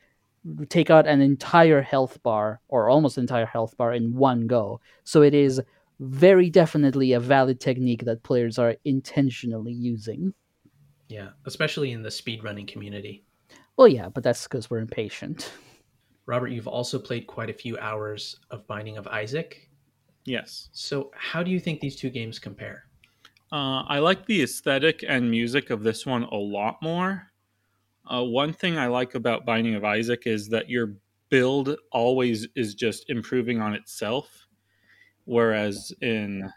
take 0.68 0.90
out 0.90 1.06
an 1.06 1.20
entire 1.20 1.82
health 1.82 2.22
bar 2.22 2.60
or 2.68 2.88
almost 2.88 3.18
entire 3.18 3.46
health 3.46 3.76
bar 3.76 3.92
in 3.92 4.14
one 4.14 4.46
go. 4.46 4.80
So 5.04 5.22
it 5.22 5.34
is 5.34 5.60
very 6.00 6.50
definitely 6.50 7.12
a 7.12 7.20
valid 7.20 7.60
technique 7.60 8.04
that 8.04 8.22
players 8.22 8.58
are 8.58 8.76
intentionally 8.84 9.72
using. 9.72 10.34
Yeah, 11.08 11.28
especially 11.44 11.92
in 11.92 12.02
the 12.02 12.08
speedrunning 12.08 12.66
community. 12.66 13.24
Well, 13.76 13.88
yeah, 13.88 14.08
but 14.08 14.24
that's 14.24 14.44
because 14.44 14.70
we're 14.70 14.78
impatient. 14.78 15.52
Robert, 16.26 16.48
you've 16.48 16.68
also 16.68 16.98
played 16.98 17.26
quite 17.26 17.50
a 17.50 17.54
few 17.54 17.78
hours 17.78 18.36
of 18.50 18.66
Binding 18.66 18.96
of 18.96 19.06
Isaac. 19.08 19.68
Yes. 20.24 20.68
So, 20.72 21.10
how 21.14 21.42
do 21.42 21.50
you 21.50 21.58
think 21.58 21.80
these 21.80 21.96
two 21.96 22.10
games 22.10 22.38
compare? 22.38 22.84
Uh, 23.52 23.84
I 23.86 23.98
like 23.98 24.24
the 24.24 24.42
aesthetic 24.42 25.04
and 25.06 25.30
music 25.30 25.68
of 25.68 25.82
this 25.82 26.06
one 26.06 26.22
a 26.22 26.36
lot 26.36 26.78
more. 26.80 27.30
Uh, 28.10 28.24
one 28.24 28.54
thing 28.54 28.78
I 28.78 28.86
like 28.86 29.14
about 29.14 29.44
Binding 29.44 29.74
of 29.74 29.84
Isaac 29.84 30.22
is 30.26 30.48
that 30.48 30.70
your 30.70 30.94
build 31.28 31.76
always 31.92 32.48
is 32.56 32.74
just 32.74 33.10
improving 33.10 33.60
on 33.60 33.74
itself, 33.74 34.46
whereas 35.26 35.92
in 36.00 36.50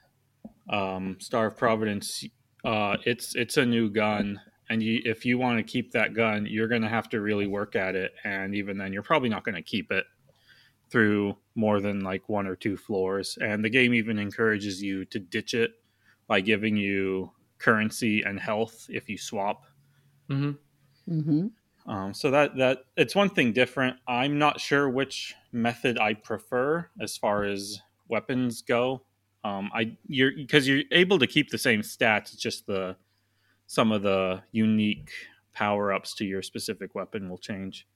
um, 0.69 1.17
Star 1.19 1.47
of 1.47 1.57
Providence, 1.57 2.23
uh, 2.63 2.95
it's 3.05 3.35
it's 3.35 3.57
a 3.57 3.65
new 3.65 3.89
gun, 3.89 4.39
and 4.69 4.81
you, 4.81 5.01
if 5.03 5.25
you 5.25 5.37
want 5.37 5.57
to 5.57 5.63
keep 5.63 5.91
that 5.91 6.13
gun, 6.13 6.47
you're 6.49 6.69
going 6.69 6.81
to 6.81 6.87
have 6.87 7.09
to 7.09 7.19
really 7.19 7.45
work 7.45 7.75
at 7.75 7.95
it, 7.95 8.13
and 8.23 8.55
even 8.55 8.77
then, 8.77 8.93
you're 8.93 9.03
probably 9.03 9.29
not 9.29 9.43
going 9.43 9.55
to 9.55 9.61
keep 9.61 9.91
it 9.91 10.05
through 10.89 11.35
more 11.55 11.81
than 11.81 11.99
like 12.01 12.29
one 12.29 12.47
or 12.47 12.55
two 12.55 12.77
floors. 12.77 13.37
And 13.41 13.65
the 13.65 13.69
game 13.69 13.93
even 13.93 14.17
encourages 14.17 14.81
you 14.81 15.03
to 15.05 15.19
ditch 15.19 15.53
it 15.53 15.71
by 16.27 16.41
giving 16.41 16.75
you 16.75 17.31
currency 17.57 18.21
and 18.23 18.39
health 18.39 18.85
if 18.89 19.09
you 19.09 19.17
swap. 19.17 19.63
Mm-hmm. 20.29 21.13
Mm-hmm. 21.19 21.91
Um, 21.91 22.13
so 22.13 22.31
that 22.31 22.55
that 22.57 22.79
it's 22.97 23.15
one 23.15 23.29
thing 23.29 23.53
different. 23.53 23.97
I'm 24.07 24.39
not 24.39 24.59
sure 24.59 24.89
which 24.89 25.35
method 25.51 25.99
I 25.99 26.15
prefer 26.15 26.89
as 26.99 27.15
far 27.15 27.43
as 27.43 27.79
weapons 28.07 28.63
go. 28.63 29.03
Um, 29.43 29.69
I 29.73 29.95
you're 30.07 30.31
because 30.35 30.67
you're 30.67 30.83
able 30.91 31.19
to 31.19 31.27
keep 31.27 31.49
the 31.49 31.59
same 31.59 31.81
stats. 31.81 32.35
Just 32.35 32.65
the 32.65 32.95
some 33.67 33.91
of 33.91 34.01
the 34.01 34.41
unique 34.51 35.11
power 35.53 35.93
ups 35.93 36.15
to 36.15 36.25
your 36.25 36.41
specific 36.41 36.95
weapon 36.95 37.29
will 37.29 37.37
change. 37.37 37.87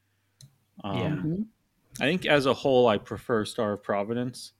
Um, 0.83 0.97
Yeah. 0.97 2.05
I 2.05 2.07
think 2.07 2.25
as 2.27 2.45
a 2.45 2.53
whole, 2.53 2.87
I 2.87 2.97
prefer 2.97 3.43
Star 3.45 3.73
of 3.73 3.83
Providence. 3.83 4.53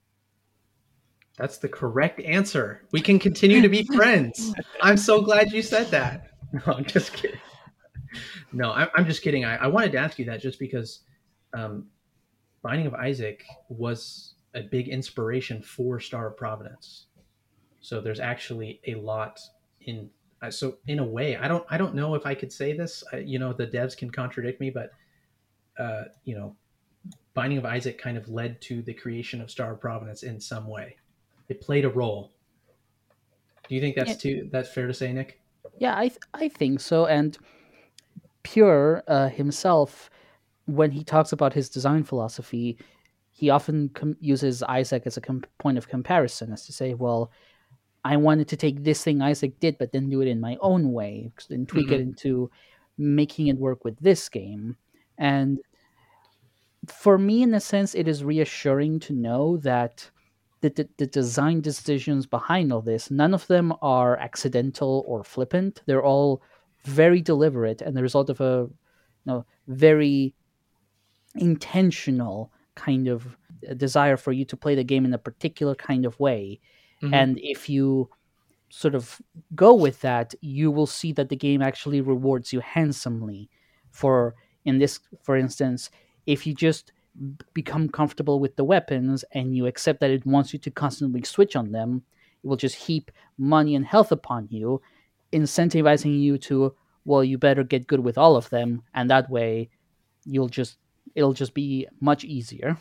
That's 1.40 1.56
the 1.58 1.68
correct 1.68 2.20
answer. 2.20 2.82
We 2.92 3.00
can 3.00 3.18
continue 3.18 3.62
to 3.62 3.68
be 3.70 3.84
friends. 3.96 4.52
I'm 4.82 4.98
so 4.98 5.22
glad 5.22 5.52
you 5.52 5.62
said 5.62 5.86
that. 5.90 6.26
No, 6.52 6.72
I'm 6.74 6.84
just 6.84 7.12
kidding. 7.12 7.38
No, 8.52 8.72
I, 8.72 8.88
I'm 8.96 9.06
just 9.06 9.22
kidding. 9.22 9.44
I, 9.44 9.54
I 9.54 9.66
wanted 9.68 9.92
to 9.92 9.98
ask 9.98 10.18
you 10.18 10.24
that 10.24 10.40
just 10.40 10.58
because 10.58 11.04
um, 11.54 11.86
Binding 12.62 12.88
of 12.88 12.94
Isaac 12.94 13.44
was 13.68 14.34
a 14.54 14.62
big 14.62 14.88
inspiration 14.88 15.62
for 15.62 16.00
Star 16.00 16.26
of 16.26 16.36
Providence. 16.36 17.06
So 17.80 18.00
there's 18.00 18.18
actually 18.18 18.80
a 18.88 18.96
lot 18.96 19.38
in. 19.82 20.10
uh, 20.42 20.50
So 20.50 20.78
in 20.88 20.98
a 20.98 21.04
way, 21.04 21.36
I 21.36 21.46
don't. 21.46 21.64
I 21.70 21.78
don't 21.78 21.94
know 21.94 22.16
if 22.16 22.26
I 22.26 22.34
could 22.34 22.52
say 22.52 22.72
this. 22.76 23.04
I, 23.12 23.18
you 23.18 23.38
know, 23.38 23.52
the 23.52 23.68
devs 23.68 23.96
can 23.96 24.10
contradict 24.10 24.60
me, 24.60 24.70
but 24.70 24.90
uh, 25.78 26.02
you 26.24 26.34
know, 26.34 26.56
Binding 27.34 27.58
of 27.58 27.64
Isaac 27.64 27.96
kind 27.96 28.16
of 28.18 28.28
led 28.28 28.60
to 28.62 28.82
the 28.82 28.92
creation 28.92 29.40
of 29.40 29.52
Star 29.52 29.74
of 29.74 29.80
Providence 29.80 30.24
in 30.24 30.40
some 30.40 30.66
way. 30.66 30.96
It 31.50 31.60
played 31.60 31.84
a 31.84 31.90
role. 31.90 32.32
Do 33.68 33.74
you 33.74 33.80
think 33.80 33.96
that's 33.96 34.10
Yeah. 34.10 34.16
too? 34.16 34.48
That's 34.50 34.72
fair 34.72 34.86
to 34.86 34.94
say, 34.94 35.12
Nick? 35.12 35.40
Yeah, 35.78 35.96
I 35.98 36.08
th- 36.08 36.20
I 36.32 36.48
think 36.48 36.80
so. 36.80 37.06
And 37.06 37.36
Pure 38.42 39.02
uh, 39.06 39.28
himself, 39.28 40.08
when 40.66 40.92
he 40.92 41.04
talks 41.04 41.32
about 41.32 41.52
his 41.52 41.68
design 41.68 42.04
philosophy, 42.04 42.78
he 43.30 43.50
often 43.50 43.90
com- 43.90 44.16
uses 44.20 44.62
Isaac 44.62 45.02
as 45.06 45.16
a 45.16 45.20
com- 45.20 45.44
point 45.58 45.76
of 45.76 45.88
comparison, 45.88 46.52
as 46.52 46.64
to 46.66 46.72
say, 46.72 46.94
well, 46.94 47.30
I 48.04 48.16
wanted 48.16 48.48
to 48.48 48.56
take 48.56 48.82
this 48.82 49.04
thing 49.04 49.20
Isaac 49.20 49.58
did, 49.60 49.76
but 49.76 49.92
then 49.92 50.08
do 50.08 50.22
it 50.22 50.28
in 50.28 50.40
my 50.40 50.56
own 50.60 50.92
way, 50.92 51.30
and 51.50 51.68
tweak 51.68 51.90
it 51.90 52.00
into 52.00 52.50
making 52.96 53.48
it 53.48 53.58
work 53.58 53.84
with 53.84 53.98
this 53.98 54.28
game. 54.28 54.76
And 55.18 55.58
for 56.86 57.18
me, 57.18 57.42
in 57.42 57.52
a 57.54 57.60
sense, 57.60 57.94
it 57.94 58.08
is 58.08 58.24
reassuring 58.24 59.00
to 59.00 59.12
know 59.12 59.58
that 59.58 60.10
the, 60.60 60.70
the, 60.70 60.88
the 60.98 61.06
design 61.06 61.60
decisions 61.60 62.26
behind 62.26 62.72
all 62.72 62.82
this, 62.82 63.10
none 63.10 63.34
of 63.34 63.46
them 63.46 63.72
are 63.80 64.16
accidental 64.16 65.04
or 65.06 65.24
flippant. 65.24 65.82
They're 65.86 66.04
all 66.04 66.42
very 66.84 67.20
deliberate 67.20 67.82
and 67.82 67.96
the 67.96 68.02
result 68.02 68.30
of 68.30 68.40
a 68.40 68.68
you 68.68 68.74
know, 69.26 69.46
very 69.66 70.34
intentional 71.36 72.52
kind 72.74 73.08
of 73.08 73.36
desire 73.76 74.16
for 74.16 74.32
you 74.32 74.44
to 74.46 74.56
play 74.56 74.74
the 74.74 74.84
game 74.84 75.04
in 75.04 75.14
a 75.14 75.18
particular 75.18 75.74
kind 75.74 76.04
of 76.06 76.18
way. 76.18 76.60
Mhm. 77.02 77.14
And 77.14 77.38
if 77.42 77.68
you 77.68 78.10
sort 78.70 78.94
of 78.94 79.20
go 79.54 79.74
with 79.74 80.00
that, 80.00 80.34
you 80.40 80.70
will 80.70 80.86
see 80.86 81.12
that 81.12 81.28
the 81.28 81.36
game 81.36 81.60
actually 81.60 82.00
rewards 82.00 82.52
you 82.52 82.60
handsomely. 82.60 83.50
For 83.90 84.34
in 84.64 84.78
this, 84.78 85.00
for 85.22 85.36
instance, 85.36 85.90
if 86.26 86.46
you 86.46 86.54
just 86.54 86.92
become 87.54 87.88
comfortable 87.88 88.40
with 88.40 88.56
the 88.56 88.64
weapons 88.64 89.24
and 89.32 89.56
you 89.56 89.66
accept 89.66 90.00
that 90.00 90.10
it 90.10 90.26
wants 90.26 90.52
you 90.52 90.58
to 90.60 90.70
constantly 90.70 91.22
switch 91.22 91.56
on 91.56 91.72
them, 91.72 92.02
it 92.42 92.46
will 92.46 92.56
just 92.56 92.76
heap 92.76 93.10
money 93.36 93.74
and 93.74 93.84
health 93.84 94.12
upon 94.12 94.48
you, 94.50 94.80
incentivizing 95.32 96.20
you 96.20 96.38
to, 96.38 96.74
well, 97.04 97.24
you 97.24 97.38
better 97.38 97.64
get 97.64 97.86
good 97.86 98.00
with 98.00 98.16
all 98.16 98.36
of 98.36 98.50
them, 98.50 98.82
and 98.94 99.10
that 99.10 99.30
way 99.30 99.68
you'll 100.24 100.48
just 100.48 100.76
it'll 101.14 101.32
just 101.32 101.54
be 101.54 101.86
much 102.00 102.24
easier. 102.24 102.76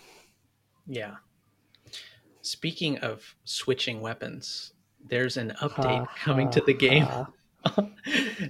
Yeah. 0.88 1.16
Speaking 2.42 2.98
of 3.00 3.36
switching 3.44 4.02
weapons, 4.02 4.74
there's 5.08 5.38
an 5.38 5.54
update 5.62 6.08
coming 6.24 6.50
to 6.52 6.62
the 6.62 6.74
game, 6.74 7.06
Ha. 7.06 7.28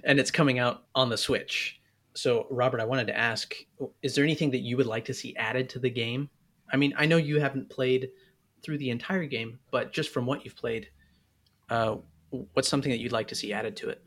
and 0.03 0.19
it's 0.19 0.31
coming 0.31 0.59
out 0.59 0.83
on 0.95 1.09
the 1.09 1.17
Switch. 1.17 1.78
So, 2.19 2.47
Robert, 2.49 2.82
I 2.82 2.86
wanted 2.86 3.08
to 3.08 3.17
ask: 3.17 3.55
Is 4.03 4.13
there 4.13 4.25
anything 4.25 4.51
that 4.51 4.60
you 4.60 4.75
would 4.75 4.88
like 4.88 5.05
to 5.05 5.13
see 5.13 5.34
added 5.38 5.69
to 5.69 5.79
the 5.79 5.89
game? 5.89 6.29
I 6.71 6.75
mean, 6.75 6.93
I 6.97 7.05
know 7.05 7.15
you 7.15 7.39
haven't 7.39 7.69
played 7.69 8.10
through 8.62 8.77
the 8.77 8.89
entire 8.89 9.23
game, 9.23 9.58
but 9.71 9.93
just 9.93 10.10
from 10.10 10.25
what 10.25 10.43
you've 10.43 10.58
played, 10.58 10.89
uh, 11.69 11.95
what's 12.53 12.67
something 12.67 12.91
that 12.91 12.99
you'd 12.99 13.13
like 13.13 13.29
to 13.29 13.36
see 13.36 13.53
added 13.53 13.77
to 13.77 13.89
it? 13.89 14.03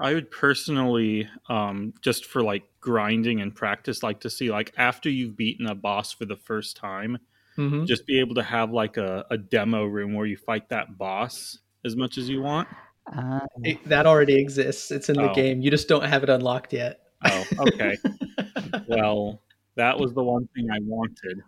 I 0.00 0.14
would 0.14 0.30
personally, 0.30 1.28
um, 1.50 1.92
just 2.00 2.24
for 2.24 2.42
like 2.42 2.62
grinding 2.80 3.42
and 3.42 3.54
practice, 3.54 4.02
like 4.02 4.20
to 4.20 4.30
see 4.30 4.50
like 4.50 4.72
after 4.78 5.10
you've 5.10 5.36
beaten 5.36 5.66
a 5.66 5.74
boss 5.74 6.12
for 6.12 6.24
the 6.24 6.36
first 6.36 6.78
time, 6.78 7.18
Mm-hmm. 7.58 7.84
just 7.84 8.06
be 8.06 8.20
able 8.20 8.36
to 8.36 8.42
have 8.42 8.70
like 8.70 8.96
a, 8.96 9.26
a 9.30 9.36
demo 9.36 9.84
room 9.84 10.14
where 10.14 10.26
you 10.26 10.36
fight 10.36 10.70
that 10.70 10.96
boss 10.96 11.58
as 11.84 11.94
much 11.96 12.16
as 12.16 12.28
you 12.28 12.40
want. 12.40 12.68
Ah, 13.10 13.40
that 13.86 14.06
already 14.06 14.38
exists. 14.38 14.90
It's 14.90 15.08
in 15.08 15.16
the 15.16 15.30
Oh. 15.30 15.34
game. 15.34 15.60
You 15.62 15.70
just 15.70 15.88
don't 15.88 16.04
have 16.04 16.22
it 16.22 16.28
unlocked 16.28 16.72
yet. 16.72 17.00
Oh, 17.24 17.44
okay. 17.58 17.96
well, 18.88 19.40
that 19.76 19.98
was 19.98 20.12
the 20.12 20.22
one 20.22 20.48
thing 20.54 20.68
I 20.70 20.78
wanted. 20.82 21.42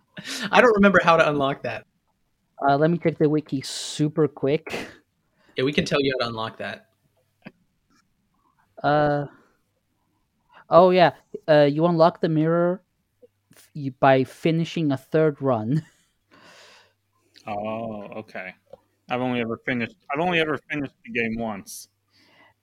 I 0.51 0.61
don't 0.61 0.73
remember 0.75 0.99
how 1.03 1.17
to 1.17 1.29
unlock 1.29 1.63
that. 1.63 1.85
uh, 2.67 2.77
let 2.77 2.89
me 2.91 2.97
check 2.97 3.17
the 3.17 3.27
wiki 3.29 3.61
super 3.61 4.27
quick. 4.27 4.87
Yeah, 5.55 5.63
we 5.63 5.73
can 5.73 5.85
tell 5.85 5.99
you 6.01 6.13
how 6.19 6.25
to 6.25 6.29
unlock 6.29 6.57
that. 6.57 6.87
Uh, 8.83 9.25
oh 10.69 10.89
yeah, 10.89 11.11
uh, 11.47 11.67
you 11.71 11.85
unlock 11.85 12.21
the 12.21 12.29
mirror 12.29 12.81
f- 13.55 13.69
by 13.99 14.23
finishing 14.23 14.91
a 14.91 14.97
third 14.97 15.41
run. 15.41 15.83
Oh, 17.47 18.03
okay. 18.25 18.53
I've 19.11 19.21
only 19.21 19.41
ever 19.41 19.57
finished. 19.65 19.95
I've 20.13 20.19
only 20.21 20.39
ever 20.39 20.57
finished 20.69 20.93
the 21.05 21.11
game 21.11 21.35
once. 21.37 21.89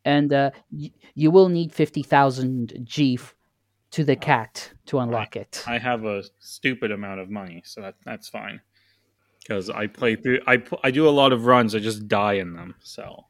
and 0.04 0.32
uh, 0.32 0.50
y- 0.72 0.92
you 1.14 1.30
will 1.30 1.48
need 1.48 1.72
50,000 1.74 2.80
G 2.84 3.14
f- 3.14 3.34
to 3.90 4.04
the 4.04 4.16
cat 4.16 4.72
to 4.87 4.98
unlock 4.98 5.37
it. 5.37 5.62
I 5.66 5.78
have 5.78 6.04
a 6.04 6.22
stupid 6.40 6.90
amount 6.90 7.20
of 7.20 7.28
money, 7.30 7.62
so 7.64 7.80
that 7.82 7.94
that's 8.04 8.28
fine. 8.28 8.61
Because 9.40 9.68
I 9.70 9.87
play 9.87 10.14
through, 10.16 10.40
I 10.46 10.62
I 10.84 10.90
do 10.90 11.08
a 11.08 11.11
lot 11.11 11.32
of 11.32 11.46
runs. 11.46 11.74
I 11.74 11.78
just 11.78 12.06
die 12.08 12.34
in 12.34 12.54
them. 12.54 12.74
So 12.80 13.24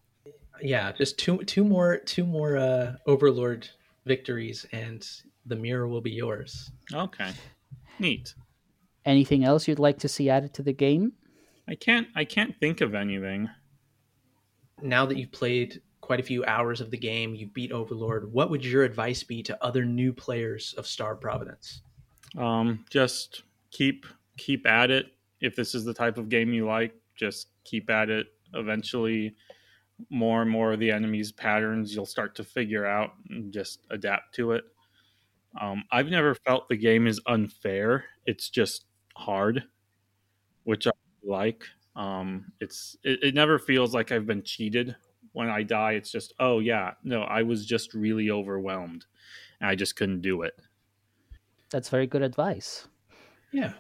Yeah, 0.63 0.93
just 0.93 1.19
two 1.19 1.39
two 1.45 1.65
more 1.65 1.99
two 1.99 2.25
more 2.25 2.57
uh, 2.57 2.97
Overlord 3.07 3.69
victories, 4.05 4.67
and 4.73 5.07
the 5.47 5.57
mirror 5.57 5.87
will 5.89 6.01
be 6.01 6.11
yours. 6.13 6.71
okay, 6.93 7.31
neat. 7.99 8.35
Anything 9.05 9.45
else 9.45 9.67
you'd 9.69 9.79
like 9.79 9.99
to 10.01 10.09
see 10.09 10.29
added 10.29 10.53
to 10.55 10.63
the 10.63 10.73
game? 10.73 11.13
I 11.69 11.75
can't 11.75 12.09
I 12.17 12.25
can't 12.25 12.57
think 12.59 12.81
of 12.81 12.95
anything. 12.95 13.49
Now 14.81 15.05
that 15.07 15.19
you've 15.19 15.33
played 15.33 15.83
quite 16.01 16.21
a 16.21 16.23
few 16.23 16.45
hours 16.45 16.81
of 16.81 16.91
the 16.91 16.97
game, 16.97 17.35
you 17.35 17.49
beat 17.49 17.73
Overlord. 17.73 18.33
What 18.33 18.51
would 18.51 18.65
your 18.65 18.85
advice 18.85 19.23
be 19.23 19.43
to 19.43 19.65
other 19.65 19.85
new 19.85 20.13
players 20.13 20.75
of 20.79 20.87
Star 20.87 21.15
Providence? 21.15 21.83
Um, 22.37 22.85
just 22.91 23.43
keep 23.71 24.07
keep 24.37 24.67
at 24.67 24.91
it. 24.91 25.07
If 25.41 25.55
this 25.55 25.75
is 25.75 25.85
the 25.85 25.95
type 25.95 26.19
of 26.19 26.29
game 26.29 26.53
you 26.53 26.67
like, 26.67 26.95
just 27.15 27.49
keep 27.65 27.91
at 27.91 28.09
it. 28.09 28.29
Eventually, 28.55 29.35
more 30.11 30.41
and 30.43 30.51
more 30.51 30.73
of 30.73 30.81
the 30.81 30.91
enemy's 30.91 31.33
patterns 31.33 31.95
you'll 31.95 32.07
start 32.07 32.35
to 32.37 32.45
figure 32.45 32.87
out 32.87 33.11
and 33.29 33.53
just 33.53 33.81
adapt 33.91 34.35
to 34.37 34.53
it. 34.53 34.65
Um, 35.61 35.85
I've 35.91 36.09
never 36.09 36.35
felt 36.35 36.69
the 36.69 36.77
game 36.77 37.07
is 37.07 37.21
unfair. 37.27 38.05
It's 38.27 38.49
just 38.49 38.85
hard, 39.17 39.65
which 40.65 40.87
I 40.87 40.93
like. 41.23 41.65
Um, 41.97 42.53
it's 42.61 42.97
it, 43.03 43.23
it 43.23 43.35
never 43.35 43.59
feels 43.59 43.95
like 43.95 44.13
I've 44.13 44.27
been 44.27 44.43
cheated 44.43 44.95
when 45.33 45.49
I 45.49 45.63
die. 45.63 45.93
It's 45.93 46.11
just 46.11 46.33
oh 46.39 46.61
yeah, 46.61 46.93
no, 47.03 47.23
I 47.23 47.43
was 47.43 47.67
just 47.67 47.95
really 47.95 48.31
overwhelmed, 48.31 49.07
and 49.61 49.69
I 49.69 49.75
just 49.75 49.97
couldn't 49.97 50.21
do 50.21 50.43
it. 50.43 50.59
That's 51.71 51.89
very 51.89 52.07
good 52.07 52.23
advice. 52.23 52.89
Yeah. 53.53 53.73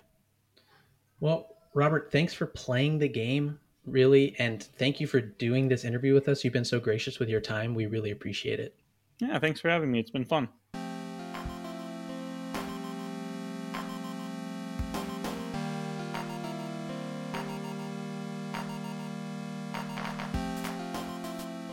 Well, 1.20 1.57
Robert, 1.74 2.11
thanks 2.12 2.35
for 2.35 2.46
playing 2.46 2.98
the 2.98 3.09
game, 3.09 3.59
really, 3.87 4.37
and 4.38 4.62
thank 4.62 5.01
you 5.01 5.07
for 5.07 5.20
doing 5.20 5.68
this 5.68 5.85
interview 5.85 6.14
with 6.14 6.29
us. 6.29 6.44
You've 6.44 6.53
been 6.53 6.64
so 6.64 6.81
gracious 6.81 7.18
with 7.18 7.29
your 7.29 7.40
time. 7.40 7.74
We 7.74 7.87
really 7.87 8.11
appreciate 8.11 8.61
it. 8.61 8.74
Yeah, 9.20 9.38
thanks 9.38 9.61
for 9.61 9.68
having 9.68 9.90
me. 9.90 9.98
It's 9.98 10.11
been 10.11 10.24
fun. 10.24 10.48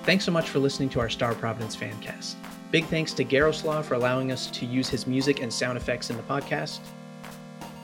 Thanks 0.05 0.23
so 0.23 0.31
much 0.31 0.51
for 0.51 0.59
listening 0.59 0.89
to 0.89 0.99
our 0.99 1.09
Star 1.09 1.33
Providence 1.33 1.75
Fancast. 1.75 2.35
Big 2.69 2.85
thanks 2.85 3.11
to 3.13 3.25
Garowslaw 3.25 3.83
for 3.83 3.95
allowing 3.95 4.31
us 4.31 4.51
to 4.51 4.63
use 4.63 4.87
his 4.87 5.07
music 5.07 5.41
and 5.41 5.51
sound 5.51 5.79
effects 5.79 6.11
in 6.11 6.17
the 6.17 6.21
podcast. 6.21 6.77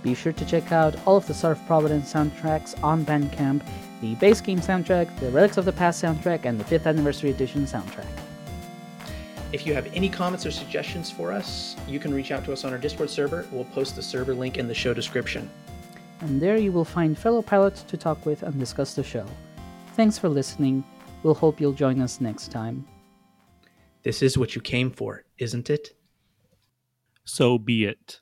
Be 0.04 0.14
sure 0.14 0.32
to 0.34 0.46
check 0.46 0.72
out 0.72 0.96
all 1.08 1.18
of 1.18 1.26
the 1.26 1.34
Star 1.34 1.54
of 1.54 1.66
Providence 1.66 2.14
soundtracks 2.14 2.82
on 2.84 3.04
Bandcamp, 3.04 3.64
the 4.02 4.14
base 4.16 4.40
game 4.40 4.60
soundtrack, 4.60 5.20
the 5.20 5.32
Relics 5.32 5.58
of 5.58 5.66
the 5.66 5.72
Past 5.72 6.04
soundtrack, 6.04 6.46
and 6.46 6.60
the 6.60 6.64
5th 6.64 6.86
Anniversary 6.86 7.32
Edition 7.32 7.66
soundtrack. 7.66 8.06
If 9.52 9.66
you 9.66 9.74
have 9.74 9.92
any 9.96 10.08
comments 10.08 10.46
or 10.46 10.52
suggestions 10.52 11.10
for 11.10 11.32
us, 11.32 11.76
you 11.88 12.00
can 12.00 12.14
reach 12.14 12.32
out 12.32 12.46
to 12.46 12.54
us 12.54 12.64
on 12.64 12.72
our 12.72 12.78
Discord 12.78 13.10
server. 13.10 13.48
We'll 13.52 13.66
post 13.66 13.96
the 13.96 14.04
server 14.04 14.36
link 14.36 14.60
in 14.60 14.68
the 14.68 14.76
show 14.76 14.94
description. 14.94 15.50
And 16.20 16.40
there 16.40 16.58
you 16.58 16.72
will 16.72 16.86
find 16.86 17.18
fellow 17.18 17.42
pilots 17.42 17.82
to 17.82 17.98
talk 17.98 18.28
with 18.28 18.44
and 18.44 18.60
discuss 18.60 18.94
the 18.94 19.04
show. 19.04 19.26
Thanks 19.96 20.20
for 20.20 20.30
listening. 20.30 20.84
We'll 21.24 21.34
hope 21.34 21.62
you'll 21.62 21.74
join 21.74 22.02
us 22.02 22.20
next 22.20 22.52
time. 22.52 22.86
This 24.04 24.22
is 24.22 24.38
what 24.38 24.56
you 24.56 24.62
came 24.62 24.90
for, 24.90 25.24
isn't 25.38 25.70
it? 25.70 25.96
So 27.24 27.60
be 27.60 27.86
it. 27.86 28.20